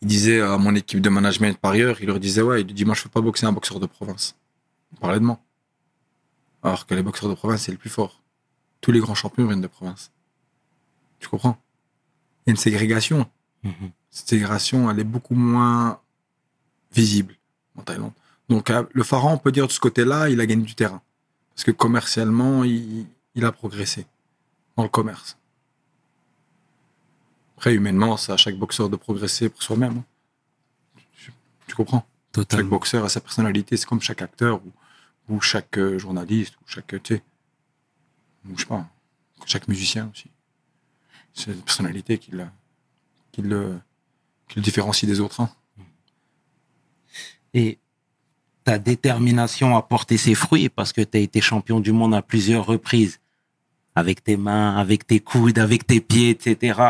[0.00, 2.84] Il disait à mon équipe de management par ailleurs, il leur disait Ouais, il dit
[2.84, 4.34] Moi, je ne peux pas boxer un boxeur de province.
[4.92, 5.38] Il parlait de moi.
[6.62, 8.20] Alors que les boxeurs de province, c'est le plus fort.
[8.80, 10.10] Tous les grands champions viennent de province.
[11.20, 11.56] Tu comprends?
[12.46, 13.28] Il y a une ségrégation
[13.64, 13.92] Mhm.
[14.10, 16.00] cette ségrégation, elle est beaucoup moins
[16.92, 17.36] visible
[17.76, 18.10] en Thaïlande.
[18.48, 21.00] Donc, euh, le pharaon, on peut dire de ce côté-là, il a gagné du terrain.
[21.54, 24.06] Parce que commercialement, il, il a progressé
[24.76, 25.36] dans le commerce.
[27.56, 29.98] Après, humainement, c'est à chaque boxeur de progresser pour soi-même.
[29.98, 30.04] hein.
[31.66, 31.98] Tu, comprends?
[32.00, 32.70] Chaque Totalement.
[32.70, 33.76] boxeur a sa personnalité.
[33.76, 37.22] C'est comme chaque acteur ou, ou chaque euh, journaliste ou chaque, tu sais,
[38.48, 38.86] ou je sais pas,
[39.46, 40.30] chaque musicien aussi.
[41.34, 42.46] C'est la personnalité qui le,
[43.30, 43.78] qui le,
[44.48, 45.40] qui le différencie des autres.
[45.40, 45.50] hein.
[47.54, 47.78] Et
[48.64, 52.22] ta détermination a porté ses fruits parce que tu as été champion du monde à
[52.22, 53.18] plusieurs reprises.
[53.94, 56.80] Avec tes mains, avec tes coudes, avec tes pieds, etc.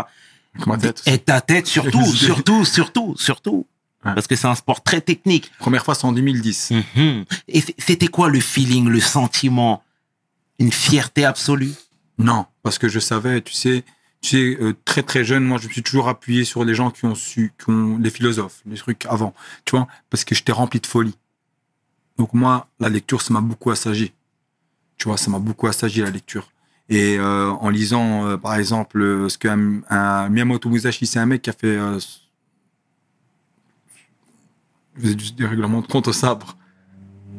[0.54, 1.02] Avec ma tête.
[1.06, 3.66] Et ta tête surtout, surtout, surtout, surtout.
[4.04, 4.14] Ouais.
[4.14, 5.50] Parce que c'est un sport très technique.
[5.58, 6.72] Première fois, c'est en 2010.
[6.72, 7.24] Mhm.
[7.48, 9.82] Et c'était quoi le feeling, le sentiment?
[10.58, 11.72] Une fierté absolue?
[12.18, 13.84] Non, parce que je savais, tu sais,
[14.20, 16.90] tu sais, euh, très très jeune, moi, je me suis toujours appuyé sur les gens
[16.90, 20.52] qui ont su, qui ont les philosophes, les trucs avant, tu vois, parce que j'étais
[20.52, 21.16] rempli de folie.
[22.18, 24.12] Donc moi, la lecture, ça m'a beaucoup assagi.
[24.96, 26.52] Tu vois, ça m'a beaucoup assagi la lecture.
[26.88, 31.26] Et euh, en lisant, euh, par exemple, euh, ce qu'un un Miyamoto Musashi, c'est un
[31.26, 31.98] mec qui a fait euh,
[34.96, 36.56] faisait du- de compte au sabre.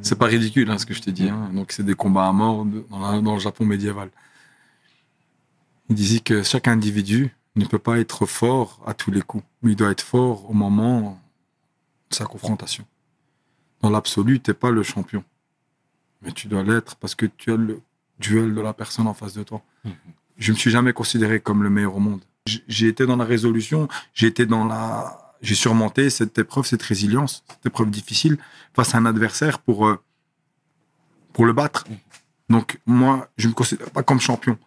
[0.02, 1.30] C'est pas ridicule, hein, ce que je t'ai dit.
[1.30, 1.50] hein.
[1.54, 4.10] Donc, c'est des combats à mort dans, dans le Japon médiéval.
[5.90, 9.72] Il disait que chaque individu ne peut pas être fort à tous les coups, mais
[9.72, 11.20] il doit être fort au moment
[12.10, 12.86] de sa confrontation.
[13.84, 15.24] Dans l'absolu, t'es pas le champion.
[16.22, 17.82] Mais tu dois l'être parce que tu as le
[18.18, 19.62] duel de la personne en face de toi.
[19.84, 19.92] Mhm.
[20.38, 22.22] Je me suis jamais considéré comme le meilleur au monde.
[22.46, 27.44] J'ai été dans la résolution, j'ai été dans la, j'ai surmonté cette épreuve, cette résilience,
[27.48, 28.38] cette épreuve difficile
[28.74, 30.02] face à un adversaire pour euh,
[31.34, 31.86] pour le battre.
[32.50, 34.58] Donc moi, je me considère pas comme champion.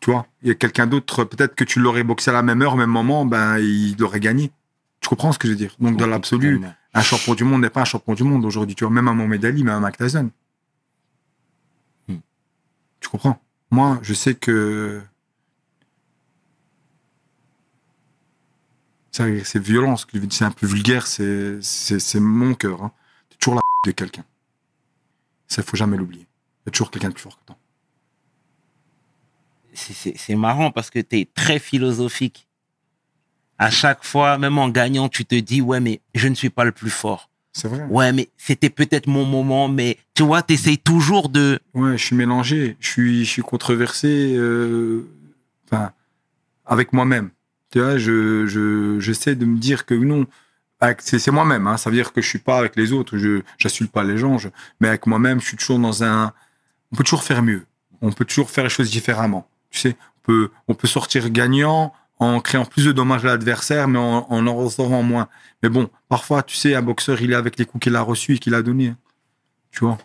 [0.00, 2.62] Tu vois, il y a quelqu'un d'autre, peut-être que tu l'aurais boxé à la même
[2.62, 4.50] heure, au même moment, ben il aurait gagné.
[5.00, 5.74] Tu comprends ce que je veux dire?
[5.80, 6.60] Donc dans l'absolu.
[6.94, 8.74] Un champion du monde n'est pas un champion du monde aujourd'hui.
[8.74, 10.30] Tu vois, même un Mohamed Ali, même un Tyson.
[12.08, 12.16] Hmm.
[13.00, 13.40] Tu comprends?
[13.70, 15.02] Moi, je sais que
[19.12, 21.60] c'est violent, ce que je dis, c'est un peu vulgaire, c'est
[22.20, 22.82] mon cœur.
[22.82, 22.92] Hein.
[23.28, 24.24] T'es toujours la de quelqu'un.
[25.48, 26.26] Ça, faut jamais l'oublier.
[26.62, 27.56] Il y a toujours quelqu'un de plus fort que toi.
[29.72, 32.48] c'est- c'est c'est marrant parce que tu es très philosophique.
[33.60, 36.64] À chaque fois, même en gagnant, tu te dis, ouais, mais je ne suis pas
[36.64, 37.28] le plus fort.
[37.52, 37.84] C'est vrai.
[37.90, 41.60] Ouais, mais c'était peut-être mon moment, mais tu vois, tu essayes toujours de...
[41.74, 42.76] Ouais, je suis mélangé.
[42.80, 44.34] Je suis, je suis controversé.
[44.36, 45.06] euh,
[45.66, 45.92] Enfin,
[46.64, 47.30] avec moi-même.
[47.70, 50.26] Tu vois, je, je, j'essaie de me dire que non.
[51.00, 51.66] C'est, c'est moi-même.
[51.66, 53.18] Hein, ça veut dire que je suis pas avec les autres.
[53.18, 54.38] Je, j'insulte pas les gens.
[54.38, 54.48] je-
[54.80, 56.32] mais avec moi-même, je suis toujours dans un.
[56.92, 57.66] On peut toujours faire mieux.
[58.00, 59.46] On peut toujours faire les choses différemment.
[59.70, 63.88] Tu sais, on peut, on peut sortir gagnant en créant plus de dommages à l'adversaire,
[63.88, 65.28] mais en en, en restaurant moins.
[65.62, 68.34] Mais bon, parfois, tu sais, un boxeur, il est avec les coups qu'il a reçus
[68.34, 68.88] et qu'il a donnés.
[68.88, 68.96] hein.
[69.72, 69.98] Tu vois,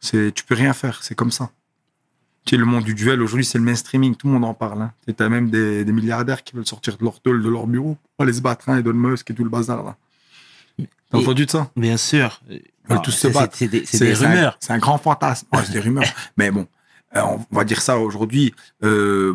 [0.00, 1.02] c'est, tu peux rien faire.
[1.02, 1.50] C'est comme ça.
[2.44, 4.16] Tu sais, le monde du duel, aujourd'hui, c'est le mainstreaming.
[4.16, 4.82] Tout le monde en parle.
[4.82, 4.92] Hein.
[5.06, 7.96] Tu as même des, des milliardaires qui veulent sortir de leur tôle, de leur bureau,
[8.16, 9.96] pour aller se battre, hein, Elon Musk et tout le bazar, là.
[11.10, 11.70] T'as entendu de ça?
[11.76, 12.40] Bien sûr.
[12.88, 13.56] veulent tous se battre.
[13.56, 14.56] C'est des, c'est un- rumeurs.
[14.60, 15.46] C'est un, grand fantasme.
[15.52, 16.04] Ouais, c'est des rumeurs.
[16.36, 16.66] Mais bon,
[17.16, 18.54] euh, on va dire ça aujourd'hui.
[18.82, 19.34] Euh,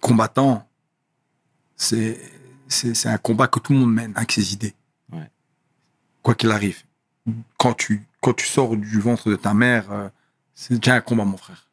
[0.00, 0.68] combattant,
[1.76, 2.18] c'est
[3.04, 4.74] un combat que tout le monde mène avec ses idées.
[5.12, 5.30] Ouais.
[6.22, 6.82] Quoi qu'il arrive.
[7.58, 10.08] Quand tu, quand tu sors du ventre de ta mère, euh,
[10.54, 11.68] c'est déjà un combat, mon frère.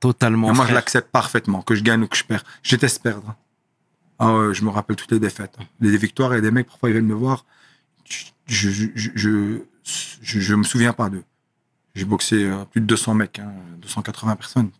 [0.00, 0.50] Totalement.
[0.50, 2.42] Et moi, je l'accepte parfaitement, que je gagne ou que je perds.
[2.64, 3.36] Je déteste perdre.
[4.18, 5.56] Ah ouais, je me rappelle toutes les défaites.
[5.80, 7.46] Les victoires, et des mecs, parfois, ils viennent me voir.
[8.04, 11.22] Je, je, je, je, je, je me souviens pas d'eux.
[11.94, 14.70] J'ai boxé euh, plus de 200 mecs, hein, 280 personnes.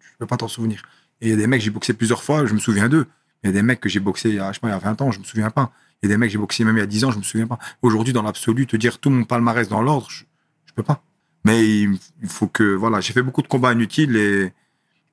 [0.00, 0.82] Tu ne peux pas t'en souvenir.
[1.22, 3.06] Et il y a des mecs, j'ai boxé plusieurs fois, je me souviens d'eux.
[3.42, 4.72] Il y a des mecs que j'ai boxé il y a, je sais pas, il
[4.72, 5.72] y a 20 ans, je me souviens pas.
[6.02, 7.18] Il y a des mecs que j'ai boxé même il y a 10 ans, je
[7.18, 7.58] me souviens pas.
[7.80, 10.24] Aujourd'hui, dans l'absolu, te dire tout mon palmarès dans l'ordre, je,
[10.66, 11.02] je peux pas.
[11.44, 14.52] Mais il, faut que, voilà, j'ai fait beaucoup de combats inutiles et,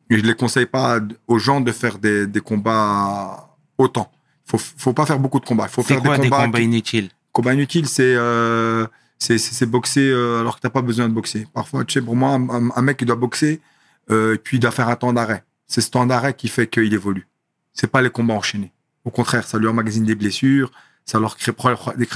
[0.09, 4.11] et je les conseille pas aux gens de faire des, des combats autant.
[4.45, 5.67] Faut, faut pas faire beaucoup de combats.
[5.67, 6.45] Faut C'est faire quoi des des combats.
[6.45, 7.09] combats inutiles?
[7.31, 8.87] Combat inutile, c'est euh,
[9.19, 11.47] c'est boxer euh, alors que t'as pas besoin de boxer.
[11.53, 13.61] Parfois, tu sais, pour moi, un, un mec qui doit boxer,
[14.09, 15.43] euh, puis il doit faire un temps d'arrêt.
[15.69, 17.27] C'est ce temps d'arrêt qui fait qu'il évolue.
[17.73, 18.73] C'est pas les combats enchaînés.
[19.05, 20.71] Au contraire, ça lui emmagasine des blessures,
[21.05, 21.53] ça leur crée,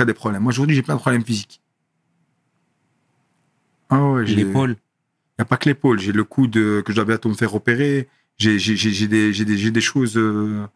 [0.05, 0.41] des problèmes.
[0.43, 1.61] Moi, aujourd'hui, j'ai plein de problèmes physiques.
[3.89, 5.99] Ah ouais, j'ai- L'épaule il n'y a pas que l'épaule.
[5.99, 8.07] J'ai le coude euh, que je dois bientôt me faire opérer.
[8.37, 8.57] J'ai
[9.07, 10.15] des, des, des choses.
[10.15, 10.67] euh,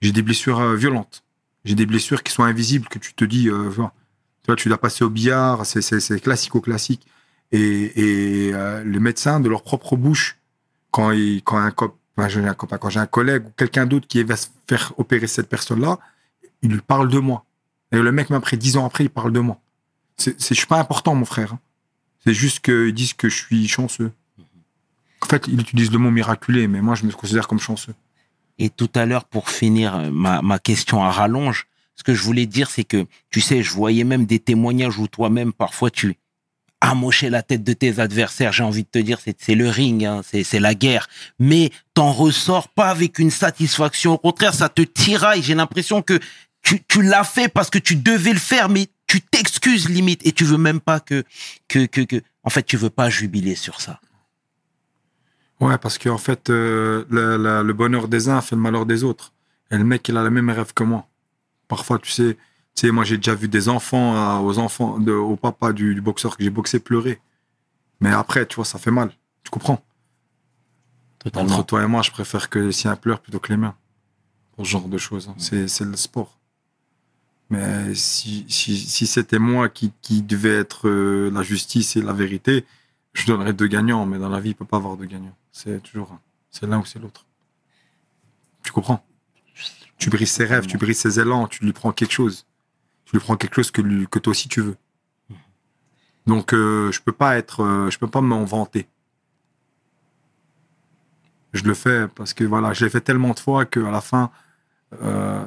[0.00, 1.24] j'ai des blessures euh, violentes.
[1.66, 3.76] J'ai des blessures qui sont invisibles, que tu te dis, euh, tu
[4.46, 7.06] vois, tu dois passer au billard, c'est- classico-classique.
[7.52, 8.52] Et, et
[8.84, 10.38] les médecins, de leur propre bouche,
[10.90, 14.48] quand, ils, quand, un, cop- quand j'ai un collègue ou quelqu'un d'autre qui va se
[14.68, 15.98] faire opérer cette personne-là,
[16.62, 17.44] il lui parle de moi.
[17.92, 19.58] Et le mec, même après dix ans après, il parle de moi.
[20.16, 21.54] C'est, c'est- je suis pas important, mon frère.
[21.54, 21.60] hein.
[22.24, 24.10] C'est juste qu'ils disent que je suis chanceux.
[25.22, 27.94] En fait, ils utilisent le mot miraculé, mais moi, je me considère comme chanceux.
[28.58, 32.22] Et tout à l'heure, pour finir euh, ma, ma question à rallonge, ce que je
[32.22, 36.16] voulais dire, c'est que, tu sais, je voyais même des témoignages où toi-même, parfois, tu
[36.80, 38.52] amochais la tête de tes adversaires.
[38.52, 41.08] J'ai envie de te dire, c'est le ring, hein, c'est la guerre.
[41.38, 44.14] Mais t'en ressors pas avec une satisfaction.
[44.14, 45.42] Au contraire, ça te tiraille.
[45.42, 46.18] J'ai l'impression que
[46.62, 50.44] tu, l'as fait parce que tu devais le faire, mais tu t'excuses limite et tu
[50.44, 51.24] veux même pas que,
[51.66, 54.00] que, que, que, en fait, tu veux pas jubiler sur ça.
[55.60, 59.32] Ouais, parce qu'en fait, euh, le bonheur des uns fait le malheur des autres.
[59.70, 61.06] Et le mec, il a le même rêve que moi.
[61.66, 62.36] Parfois, tu sais,
[62.78, 65.94] tu sais moi, j'ai déjà vu des enfants, euh, aux enfants, de, au papa du,
[65.96, 67.20] du boxeur que j'ai boxé pleurer.
[67.98, 69.10] Mais après, tu vois, ça fait mal.
[69.42, 69.82] Tu comprends?
[71.34, 73.74] Entre toi et moi, je préfère que les siens pleurent plutôt que les miens.
[74.52, 75.28] Pour ce genre de choses.
[75.28, 75.34] hein.
[75.38, 76.38] C'est, c'est le sport.
[77.50, 82.12] Mais si, si, si c'était moi qui, qui devait être euh, la justice et la
[82.12, 82.64] vérité,
[83.12, 84.06] je donnerais deux gagnants.
[84.06, 85.36] Mais dans la vie, il peut pas avoir deux gagnants.
[85.50, 86.20] C'est toujours un.
[86.52, 87.26] C'est l'un ou c'est l'autre.
[88.62, 89.04] Tu comprends?
[89.96, 92.46] Tu brises ses rêves, tu brises ses élans, tu lui prends quelque chose.
[93.08, 94.76] Tu lui prends quelque chose que, toi aussi tu veux.
[96.26, 98.86] Donc, euh, je peux pas être, euh, je peux pas m'en vanter.
[101.54, 104.30] Je le fais parce que voilà, je l'ai fait tellement de fois qu'à la fin,
[105.00, 105.42] euh,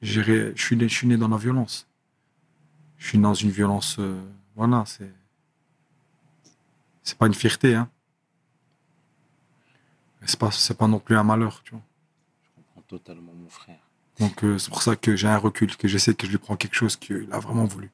[0.00, 1.86] je suis, né, je dans la violence.
[2.96, 4.00] Je suis dans une violence,
[4.56, 5.12] voilà, c'est,
[7.02, 7.90] c'est pas une fierté, hein.
[10.24, 11.82] C'est pas, pas non plus un malheur, tu vois.
[12.42, 13.87] Je comprends totalement mon frère.
[14.20, 16.38] Donc euh, c'est pour ça que j'ai un recul, que je sais que je lui
[16.38, 17.90] prends quelque chose qu'il a vraiment voulu.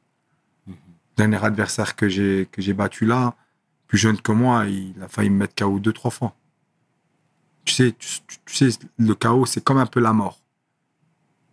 [0.66, 0.74] Mhm.
[1.16, 3.36] Dernier adversaire que j'ai que j'ai battu là,
[3.86, 6.34] plus jeune que moi, il a failli me mettre KO deux trois fois.
[7.64, 8.68] Tu sais, tu, sais,
[8.98, 10.40] le KO c'est comme un peu la mort.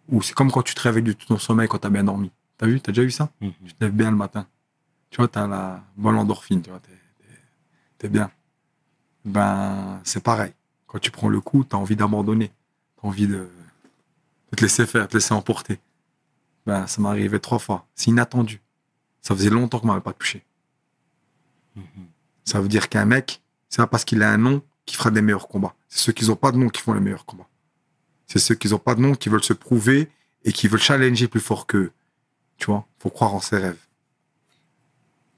[0.09, 2.31] Ou c'est comme quand tu te réveilles de ton sommeil quand t'as bien dormi.
[2.57, 3.29] T'as vu, t'as déjà vu ça?
[3.41, 3.51] Mhm.
[3.65, 4.45] Tu te lèves bien le matin.
[5.09, 6.81] Tu vois, t'as la bonne endorphine, tu vois,
[7.97, 8.31] t'es bien.
[9.25, 10.53] Ben, c'est pareil.
[10.87, 12.51] Quand tu prends le coup, t'as envie d'abandonner.
[12.99, 13.47] T'as envie de,
[14.51, 15.79] de te laisser faire, de te laisser emporter.
[16.65, 17.87] Ben, ça m'est arrivé trois fois.
[17.95, 18.61] C'est inattendu.
[19.21, 20.43] Ça faisait longtemps qu'on m'avait pas touché.
[21.75, 21.83] Mhm.
[22.43, 25.21] Ça veut dire qu'un mec, c'est pas parce qu'il a un nom qu'il fera des
[25.21, 25.75] meilleurs combats.
[25.87, 27.47] C'est ceux qui n'ont pas de nom qui font les meilleurs combats.
[28.27, 30.09] C'est ceux qui n'ont pas de nom qui veulent se prouver
[30.43, 31.91] et qui veulent challenger plus fort qu'eux.
[32.57, 33.79] Tu vois, faut croire en ses rêves.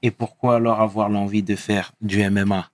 [0.02, 2.70] Et pourquoi alors avoir l'envie de faire du MMA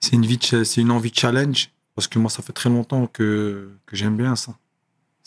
[0.00, 2.52] C'est une, vie de ch- c'est une envie de challenge parce que moi, ça fait
[2.52, 4.56] très longtemps que, que j'aime bien ça.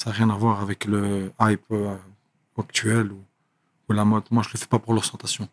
[0.02, 1.95] Ça n'a rien à voir avec le hype euh,
[2.58, 4.24] actuel ou, la mode.
[4.32, 5.47] Moi, je le fais pas pour l'ostentation.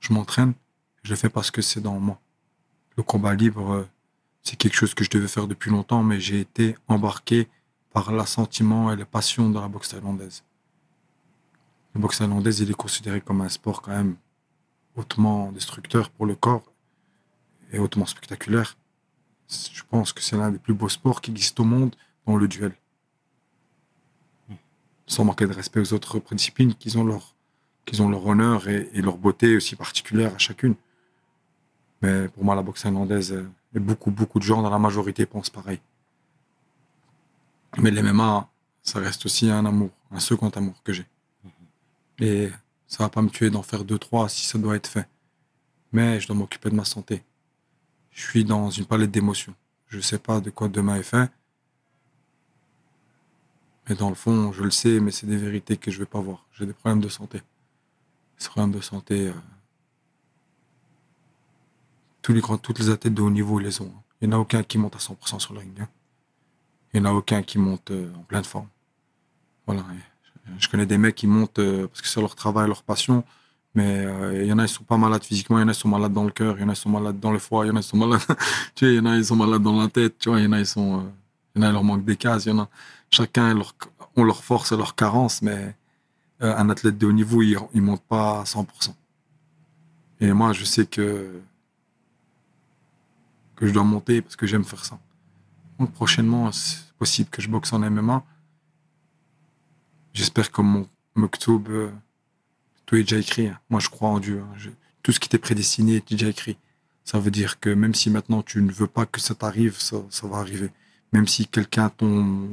[0.00, 0.54] Je m'entraîne,
[1.04, 2.18] je le fais parce que c'est dans moi.
[2.96, 3.88] Le combat libre, euh,
[4.42, 7.48] c'est quelque chose que je devais faire depuis longtemps, mais j'ai été embarqué
[7.92, 10.42] par l'assentiment et la passion de la boxe thaïlandaise.
[11.94, 14.16] La boxe thaïlandaise, il est considéré comme un sport quand même
[14.96, 16.64] hautement destructeur pour le corps
[17.70, 18.76] et hautement spectaculaire.
[19.48, 21.94] Je pense que c'est l'un des plus beaux sports qui existent au monde
[22.26, 22.74] dans le duel.
[25.10, 27.34] Sans manquer de respect aux autres disciplines qui ont leur,
[27.84, 30.76] qui ont leur honneur et, et leur beauté aussi particulière à chacune.
[32.02, 35.26] Mais pour moi, la boxe thaïlandaise, euh, et beaucoup, beaucoup de gens dans la majorité
[35.26, 35.80] pensent pareil.
[37.78, 38.48] Mais l'MMA,
[38.82, 41.06] ça reste aussi un amour, un second amour que j'ai.
[42.18, 42.50] Et
[42.86, 45.08] ça va pas me tuer d'en faire deux, trois si ça doit être fait.
[45.92, 47.22] Mais je dois m'occuper de ma santé.
[48.10, 49.54] Je suis dans une palette d'émotions.
[49.88, 51.30] Je sais pas de quoi demain est fait.
[53.90, 56.20] Mais dans le fond, je le sais, mais c'est des vérités que je vais pas
[56.20, 56.46] voir.
[56.52, 57.42] J'ai des problèmes de santé.
[58.38, 59.32] Ces problèmes de santé, euh,
[62.22, 63.86] tous les toutes les athlètes de haut niveau les ont.
[63.92, 64.02] hein.
[64.22, 65.72] Il n'y en a aucun qui monte à 100% sur le ring.
[65.80, 65.88] hein.
[66.94, 68.68] Il n'y en a aucun qui monte euh, en pleine forme.
[69.66, 69.84] Voilà.
[70.58, 73.24] Je connais des mecs qui montent euh, parce que c'est leur travail, leur passion.
[73.74, 75.74] Mais il y en a, ils sont pas malades physiquement, il y en a, ils
[75.74, 77.64] sont malades dans le cœur, il y en a, ils sont malades dans le foie,
[77.66, 78.20] il y en a, ils sont malades.
[78.74, 80.44] tu sais, il y en a, ils sont malades dans la tête, tu vois, il
[80.44, 81.12] y en a, ils sont.
[81.54, 82.68] Il y en a, il leur manque des cases, il y en a.
[83.10, 83.74] Chacun a leur,
[84.16, 85.74] leur force et leur carence, mais
[86.42, 88.94] euh, un athlète de haut niveau, il, il monte pas à 100%.
[90.20, 91.40] Et moi, je sais que.
[93.56, 94.98] que je dois monter parce que j'aime faire ça.
[95.78, 98.24] Donc prochainement, c'est possible que je boxe en MMA.
[100.12, 101.90] J'espère que mon Moktoub, euh,
[102.86, 103.48] tout est déjà écrit.
[103.48, 103.58] hein.
[103.70, 104.40] Moi, je crois en Dieu.
[104.42, 104.70] hein.
[105.02, 106.58] Tout ce qui t'est prédestiné est déjà écrit.
[107.04, 110.02] Ça veut dire que même si maintenant tu ne veux pas que ça t'arrive, ça
[110.24, 110.70] va arriver.
[111.12, 112.48] Même si quelqu'un, ton,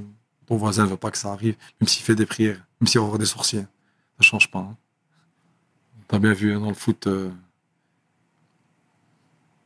[0.47, 2.99] ton voisin ne veut pas que ça arrive, même s'il fait des prières, même s'il
[3.01, 3.61] voir des sorciers,
[4.17, 4.59] ça change pas.
[4.59, 4.75] hein.
[6.07, 7.29] T'as bien vu hein, dans le foot, euh,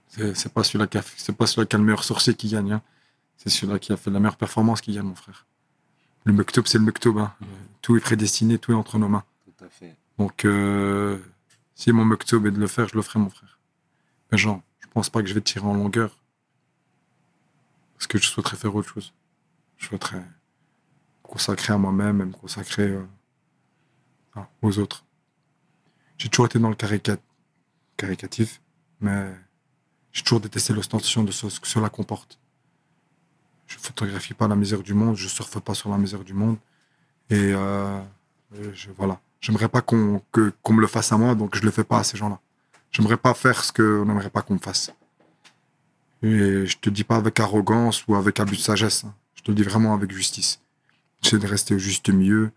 [0.09, 2.73] c'est pas celui-là qui a, c'est pas celui qui a le meilleur sorcier qui gagne.
[2.73, 2.81] hein.
[3.37, 5.45] C'est celui-là qui a fait la meilleure performance qui gagne, mon frère.
[6.25, 7.17] Le Mektoub, c'est le Mektoub.
[7.19, 7.33] hein.
[7.81, 9.23] Tout est prédestiné, tout est entre nos mains.
[9.57, 9.95] Tout à fait.
[10.19, 11.17] Donc, euh,
[11.75, 13.57] si mon Mektoub est de le faire, je le ferai, mon frère.
[14.31, 16.15] Mais genre, je pense pas que je vais tirer en longueur.
[18.02, 19.14] Parce que je souhaiterais faire autre chose?
[19.78, 20.24] Je souhaiterais me
[21.22, 23.06] consacrer à moi-même et me consacrer euh,
[24.36, 25.06] ah, aux autres.
[26.18, 27.18] J'ai toujours été dans le caricat,
[27.97, 28.60] caricatif,
[29.02, 29.32] mais
[30.12, 32.39] j'ai toujours détesté l'ostentation de ce, que cela comporte.
[33.68, 36.58] Je photographie pas la misère du monde, je surfe pas sur la misère du monde.
[37.30, 38.02] Et euh,
[38.74, 39.22] je, voilà.
[39.41, 42.18] J'aimerais pas qu'on me le fasse à moi, donc je le fais pas à ces
[42.18, 42.39] gens-là.
[42.89, 44.91] J'aimerais pas faire ce qu'on n'aimerait pas qu'on me fasse.
[46.24, 49.03] Et je te dis pas avec arrogance ou avec abus de sagesse.
[49.05, 49.15] hein.
[49.36, 50.61] Je te dis vraiment avec justice.
[51.22, 52.51] J'essaie de rester au juste milieu.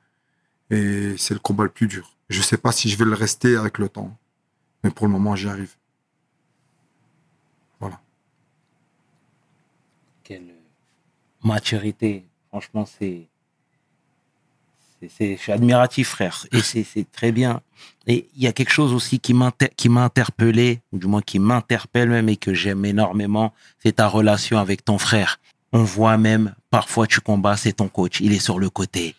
[0.70, 2.14] Et c'est le combat le plus dur.
[2.28, 4.16] Je sais pas si je vais le rester avec le temps.
[4.82, 5.74] Mais pour le moment, j'y arrive.
[7.80, 8.00] Voilà.
[10.22, 10.54] Quelle
[11.42, 12.26] maturité.
[12.48, 13.28] Franchement, c'est.
[15.16, 16.46] C'est- admiratif, frère.
[16.52, 17.60] Et c'est très bien.
[18.06, 19.52] Et il y a quelque chose aussi qui m'a
[20.04, 23.52] interpellé, ou du moins qui m'interpelle même et que j'aime énormément,
[23.82, 25.38] c'est ta relation avec ton frère.
[25.72, 29.14] On voit même, parfois tu combats, c'est ton coach, il est sur le côté.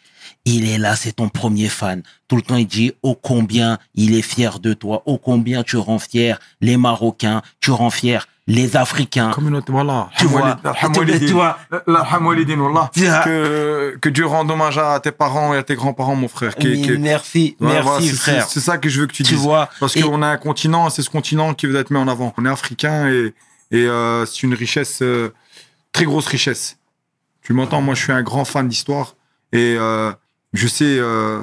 [0.46, 2.02] Il est là, c'est ton premier fan.
[2.28, 5.78] Tout le temps, il dit ô combien il est fier de toi, ô combien tu
[5.78, 9.32] rends fier les Marocains, tu rends fier les Africains.
[9.32, 10.10] Communauté, voilà.
[10.20, 10.42] Tu vois,
[11.26, 11.58] tu vois.
[13.24, 16.56] Que, que Dieu rende hommage à tes parents et à tes grands-parents, mon frère.
[16.56, 18.48] Qui- qui- merci, merci voilà, frère.
[18.48, 19.42] c'est- ça que je veux que tu, Tu dises.
[19.42, 22.34] vois, Parce qu'on a un continent, c'est ce continent qui veut être mis en avant.
[22.38, 23.34] On est africain et,
[23.72, 25.34] et euh, c'est une richesse, euh,
[25.92, 26.78] très grosse richesse.
[27.42, 27.82] Tu m'entends?
[27.82, 29.16] Moi, je suis un grand fan d'histoire
[29.54, 30.12] et euh,
[30.54, 31.42] je sais, euh,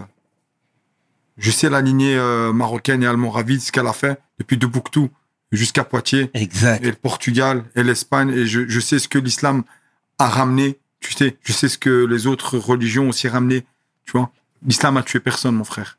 [1.37, 5.11] je sais la lignée euh, marocaine et almoravide, ce qu'elle a fait depuis Tombouctou
[5.53, 6.85] jusqu'à Poitiers exact.
[6.85, 9.63] et le Portugal et l'Espagne et je, je sais ce que l'islam
[10.19, 10.79] a ramené.
[11.01, 13.65] Tu sais, je sais ce que les autres religions ont aussi ramené.
[14.05, 14.31] Tu vois,
[14.67, 15.99] l'islam a tué personne, mon frère.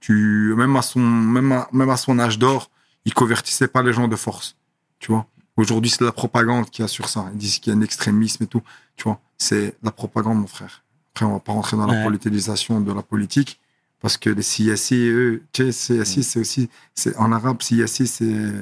[0.00, 2.70] Tu, même à son, même à, même à son âge d'or,
[3.04, 4.56] il convertissait pas les gens de force.
[4.98, 5.26] Tu vois.
[5.56, 7.26] Aujourd'hui, c'est la propagande qu'il y a sur ça.
[7.32, 8.62] Ils disent qu'il y a un extrémisme et tout.
[8.96, 10.82] Tu vois, c'est la propagande, mon frère.
[11.12, 13.60] Après, on va pas rentrer dans la politisation de la politique
[14.00, 18.52] parce que les CSI, eux, tu sais, CSI, c'est aussi, c'est en arabe, CSI, c'est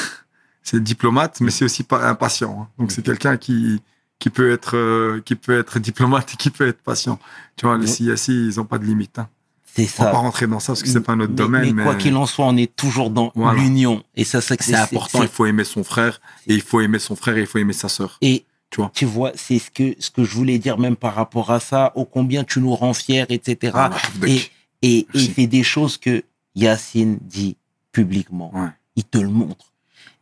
[0.62, 2.62] c'est diplomate, mais c'est aussi pas un patient.
[2.62, 2.68] hein.
[2.78, 3.80] Donc c'est quelqu'un qui
[4.18, 7.18] qui peut être euh, qui peut être diplomate et qui peut être patient.
[7.56, 9.18] Tu vois, les CSI, ils ont pas de limite.
[9.18, 9.28] Hein.
[9.74, 10.18] C'est On va pas ça.
[10.20, 12.56] rentrer dans ça parce que c'est pas notre domaine, mais, quoi qu'il en soit, on
[12.56, 13.60] est toujours dans Voilà.
[13.60, 14.02] l'union.
[14.14, 15.20] Et ça, c'est c'est important.
[15.22, 17.74] Il faut aimer son frère et il faut aimer son frère et il faut aimer
[17.74, 18.16] sa sœur.
[18.22, 18.90] Et Tu vois.
[18.94, 21.92] tu vois, c'est ce que ce que je voulais dire même par rapport à ça,
[21.94, 23.72] ô combien tu nous rends fiers, etc.
[23.76, 23.90] Ah,
[24.26, 24.40] et
[24.80, 26.22] et, et c'est des choses que
[26.54, 27.56] Yacine dit
[27.92, 28.50] publiquement.
[28.58, 28.68] Ouais.
[28.96, 29.72] Il te le montre.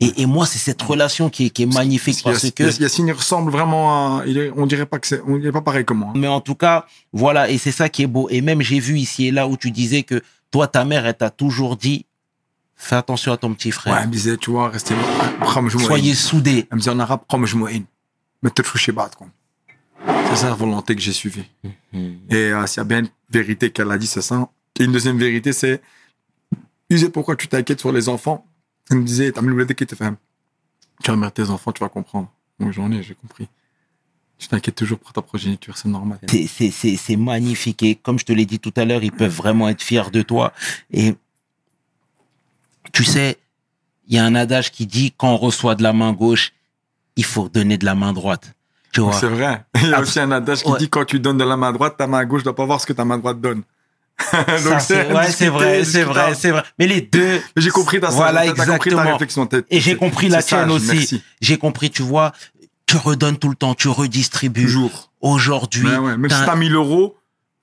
[0.00, 3.12] Et, et moi, c'est cette relation qui est, qui est magnifique parce que Yacine, il
[3.12, 4.26] ressemble vraiment à.
[4.26, 5.20] Il est, on dirait pas que c'est.
[5.26, 6.12] On dirait pas pareil que moi.
[6.16, 8.28] Mais en tout cas, voilà, et c'est ça qui est beau.
[8.28, 10.20] Et même j'ai vu ici et là où tu disais que
[10.50, 12.06] toi, ta mère, elle t'a toujours dit,
[12.74, 13.98] fais attention à ton petit Ouais, frère.
[14.00, 14.94] elle me disait, tu vois, restez.
[15.44, 15.78] Soyez.
[15.86, 16.66] Soyez soudés.
[16.70, 17.20] Elle me disait en arabe.
[18.42, 19.28] Mais te battre, quoi.
[20.30, 21.44] C'est ça la volonté que j'ai suivie.
[21.92, 22.18] Mhm.
[22.30, 24.48] Et euh, s'il y a bien une vérité qu'elle a dit, c'est ça.
[24.78, 25.80] Et une deuxième vérité, c'est.
[26.90, 28.44] Tu disais pourquoi tu t'inquiètes sur les enfants?
[28.90, 29.86] Elle me disait, t'as mis le qui.
[29.86, 32.30] Tu remercies tes enfants, tu vas comprendre.
[32.60, 33.48] Donc j'en ai, j'ai compris.
[34.38, 36.18] Tu t'inquiètes toujours pour ta progéniture, c'est normal.
[36.28, 37.82] C'est- C'est c'est- c'est magnifique.
[37.82, 40.22] Et comme je te l'ai dit tout à l'heure, ils peuvent vraiment être fiers de
[40.22, 40.52] toi.
[40.92, 41.14] Et
[42.92, 43.38] tu sais,
[44.08, 46.52] il y a un adage qui dit, quand on reçoit de la main gauche,
[47.16, 48.54] il faut donner de la main droite.
[48.92, 49.64] C'est vrai.
[49.82, 50.78] Il y a aussi un adage qui ouais.
[50.78, 52.86] dit quand tu donnes de la main droite, ta main gauche doit pas voir ce
[52.86, 53.62] que ta main droite donne.
[54.64, 56.62] Donc c'est ouais, c'est vrai, c'est vrai, c'est vrai.
[56.78, 59.12] Mais les deux, J'ai compris ta Voilà, t'as compris ta exactement.
[59.12, 59.48] réflexion.
[59.70, 61.22] Et j'ai compris la tienne aussi.
[61.40, 62.32] J'ai compris, tu vois,
[62.86, 64.62] tu redonnes tout le temps, tu redistribues.
[64.64, 65.10] Toujours.
[65.20, 66.16] Aujourd'hui, Ouais, ouais.
[66.16, 67.16] Même si t'as 1000 euros,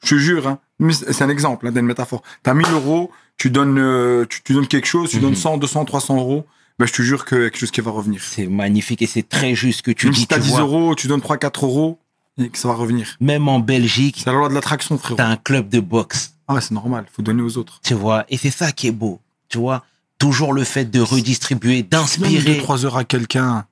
[0.03, 0.59] je te jure, hein,
[0.91, 2.23] c'est un exemple, hein, d'une métaphore.
[2.43, 5.85] T'as 1000 euros, tu donnes, euh, tu, tu donnes quelque chose, tu donnes 100, 200,
[5.85, 6.45] 300 euros,
[6.79, 8.21] ben, je te jure qu'il y a quelque chose qui va revenir.
[8.23, 10.21] c'est magnifique et c'est très juste que tu Même dis.
[10.21, 10.59] si t'as tu 10 vois.
[10.61, 11.99] euros, tu donnes 3, 4 euros,
[12.39, 13.15] et que ça va revenir.
[13.19, 15.17] Même en Belgique, C'est la loi de l'attraction, frérot.
[15.17, 17.79] t'as un club de boxe, ah, c'est normal, faut donner aux autres.
[17.83, 19.19] Tu vois, et c'est ça qui est beau.
[19.49, 19.85] Tu vois,
[20.17, 22.57] toujours le fait de redistribuer, d'inspirer.
[22.57, 23.65] Tu 3 heures à quelqu'un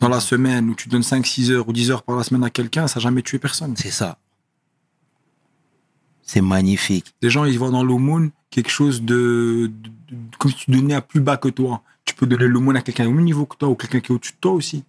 [0.00, 2.42] dans la semaine, ou tu donnes 5, 6 heures ou 10 heures par la semaine
[2.44, 3.76] à quelqu'un, ça n'a jamais tué personne.
[3.76, 4.18] C'est ça.
[6.22, 7.14] C'est magnifique.
[7.22, 9.70] Les gens, ils voient dans l'aumône quelque chose de,
[10.38, 11.82] Comme si tu donnais à plus bas que toi.
[12.04, 14.14] Tu peux donner l'aumône à quelqu'un au même niveau que toi, ou quelqu'un qui est
[14.14, 14.84] au-dessus de toi aussi.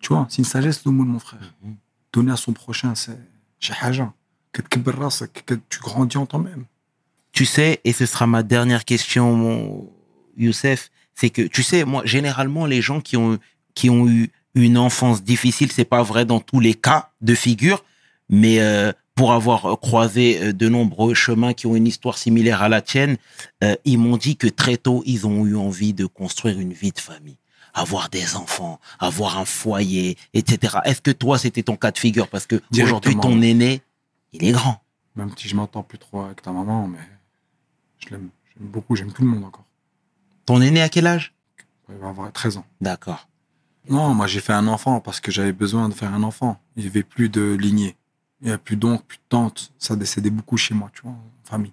[0.00, 1.54] Tu vois, c'est une sagesse l'aumône, mon frère.
[1.64, 1.74] Mm-hmm.
[2.12, 3.18] Donner à son prochain, c'est.
[3.60, 3.74] Chez
[4.52, 6.64] tu grandis en toi-même.
[7.32, 9.90] Tu sais, et ce sera ma dernière question, mon
[10.36, 13.38] Youssef, c'est que, tu sais, moi, généralement, les gens qui ont,
[13.74, 17.84] qui ont eu une enfance difficile, c'est pas vrai dans tous les cas de figure,
[18.28, 22.62] mais euh, pour avoir euh, croisé euh, de nombreux chemins qui ont une histoire similaire
[22.62, 23.16] à la tienne,
[23.84, 27.00] ils m'ont dit que très tôt, ils ont eu envie de construire une vie de
[27.00, 27.36] famille
[27.74, 30.76] avoir des enfants, avoir un foyer, etc.
[30.84, 32.28] Est-ce que toi, c'était ton cas de figure?
[32.28, 33.80] Parce que aujourd'hui, ton aîné,
[34.32, 34.82] il est grand.
[35.16, 36.98] Même si je m'entends plus trop avec ta maman, mais
[37.98, 38.30] je l'aime.
[38.54, 39.64] J'aime beaucoup, j'aime tout le monde encore.
[40.46, 41.34] Ton aîné à quel âge?
[41.88, 42.66] Il va avoir 13 ans.
[42.80, 43.28] D'accord.
[43.88, 46.60] Non, moi j'ai fait un enfant parce que j'avais besoin de faire un enfant.
[46.76, 47.96] Il n'y avait plus de lignée.
[48.40, 49.72] Il n'y a plus d'oncle, plus de tante.
[49.78, 51.72] Ça décédait beaucoup chez moi, tu vois, en famille.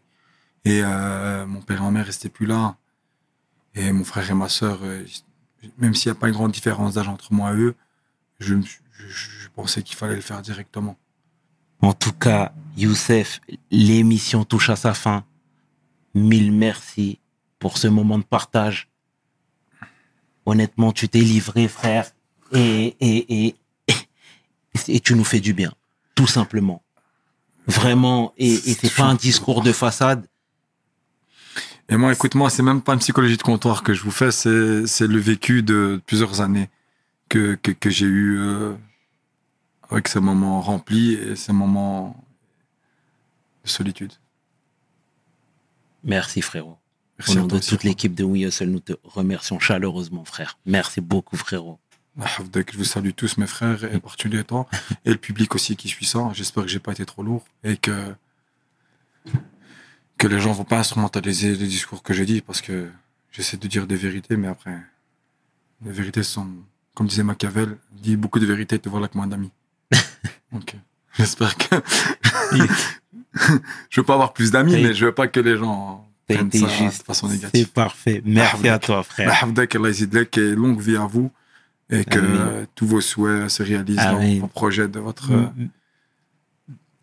[0.65, 2.75] Et euh, mon père et ma mère restaient plus là.
[3.75, 5.05] Et mon frère et ma sœur, euh,
[5.77, 7.75] même s'il n'y a pas une grande différence d'âge entre moi et eux,
[8.39, 8.55] je,
[9.55, 10.97] pensais qu'il fallait le faire directement.
[11.81, 15.23] En tout cas, Youssef, l'émission touche à sa fin.
[16.13, 17.19] Mille merci
[17.59, 18.89] pour ce moment de partage.
[20.45, 22.09] Honnêtement, tu t'es livré, frère,
[22.53, 23.55] et, et, et,
[24.87, 25.73] et tu nous fais du bien,
[26.15, 26.81] tout simplement.
[27.67, 30.25] Vraiment, et, et c'est pas un discours de façade.
[31.87, 34.31] Et moi, écoute, moi, c'est même pas une psychologie de comptoir que je vous fais,
[34.31, 36.69] c'est, c'est le vécu de plusieurs années
[37.29, 38.73] que, que, que j'ai eu euh,
[39.89, 42.15] avec ces moments remplis et ces moments
[43.63, 44.13] de solitude.
[46.03, 46.77] Merci, frérot.
[47.17, 50.23] Merci Au nom toi de aussi, toute l'équipe de We Hustle, nous te remercions chaleureusement,
[50.23, 50.57] frère.
[50.65, 51.79] Merci beaucoup, frérot.
[52.17, 54.67] Je vous salue tous, mes frères, et particulièrement,
[55.05, 56.29] et le public aussi qui suit ça.
[56.33, 58.13] J'espère que j'ai pas été trop lourd et que,
[60.17, 62.89] que les gens vont pas instrumentaliser les discours que j'ai dit parce que
[63.31, 64.77] j'essaie de dire des vérités, mais après,
[65.83, 66.47] les vérités sont,
[66.93, 69.51] comme disait Machiavel, dis beaucoup de vérités, te voilà que moins d'amis.
[70.53, 70.57] Euh,
[71.17, 71.75] j'espère que,
[73.89, 76.51] je veux pas avoir plus d'amis, mais je veux pas que les gens T'as prennent
[76.51, 76.99] ça juste.
[77.01, 77.69] de façon C'est négative.
[77.71, 78.21] parfait.
[78.25, 79.31] Merci à toi, frère.
[79.83, 81.31] Yazidlek, et longue vie à vous
[81.91, 82.67] et que Amen.
[82.75, 84.39] tous vos souhaits se réalisent dans Amen.
[84.39, 85.47] vos projets de votre euh,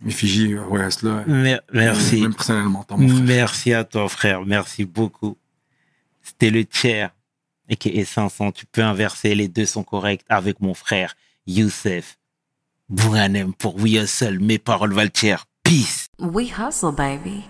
[0.07, 1.25] effigie euh, ouais, cela.
[1.27, 2.23] mer- Merci.
[2.23, 3.23] Même personnellement, tant mon frère.
[3.25, 4.45] Merci à toi, frère.
[4.47, 5.37] Merci beaucoup.
[6.23, 7.11] C'était le tiers.
[7.69, 8.53] Et qui est 500.
[8.53, 9.35] Tu peux inverser.
[9.35, 11.15] Les deux sont corrects avec mon frère,
[11.49, 12.17] Youssef.
[12.89, 14.39] Bouranem pour We Hustle.
[14.39, 15.11] Mes paroles valent.
[15.65, 16.07] Peace.
[16.21, 17.45] We hustle, baby.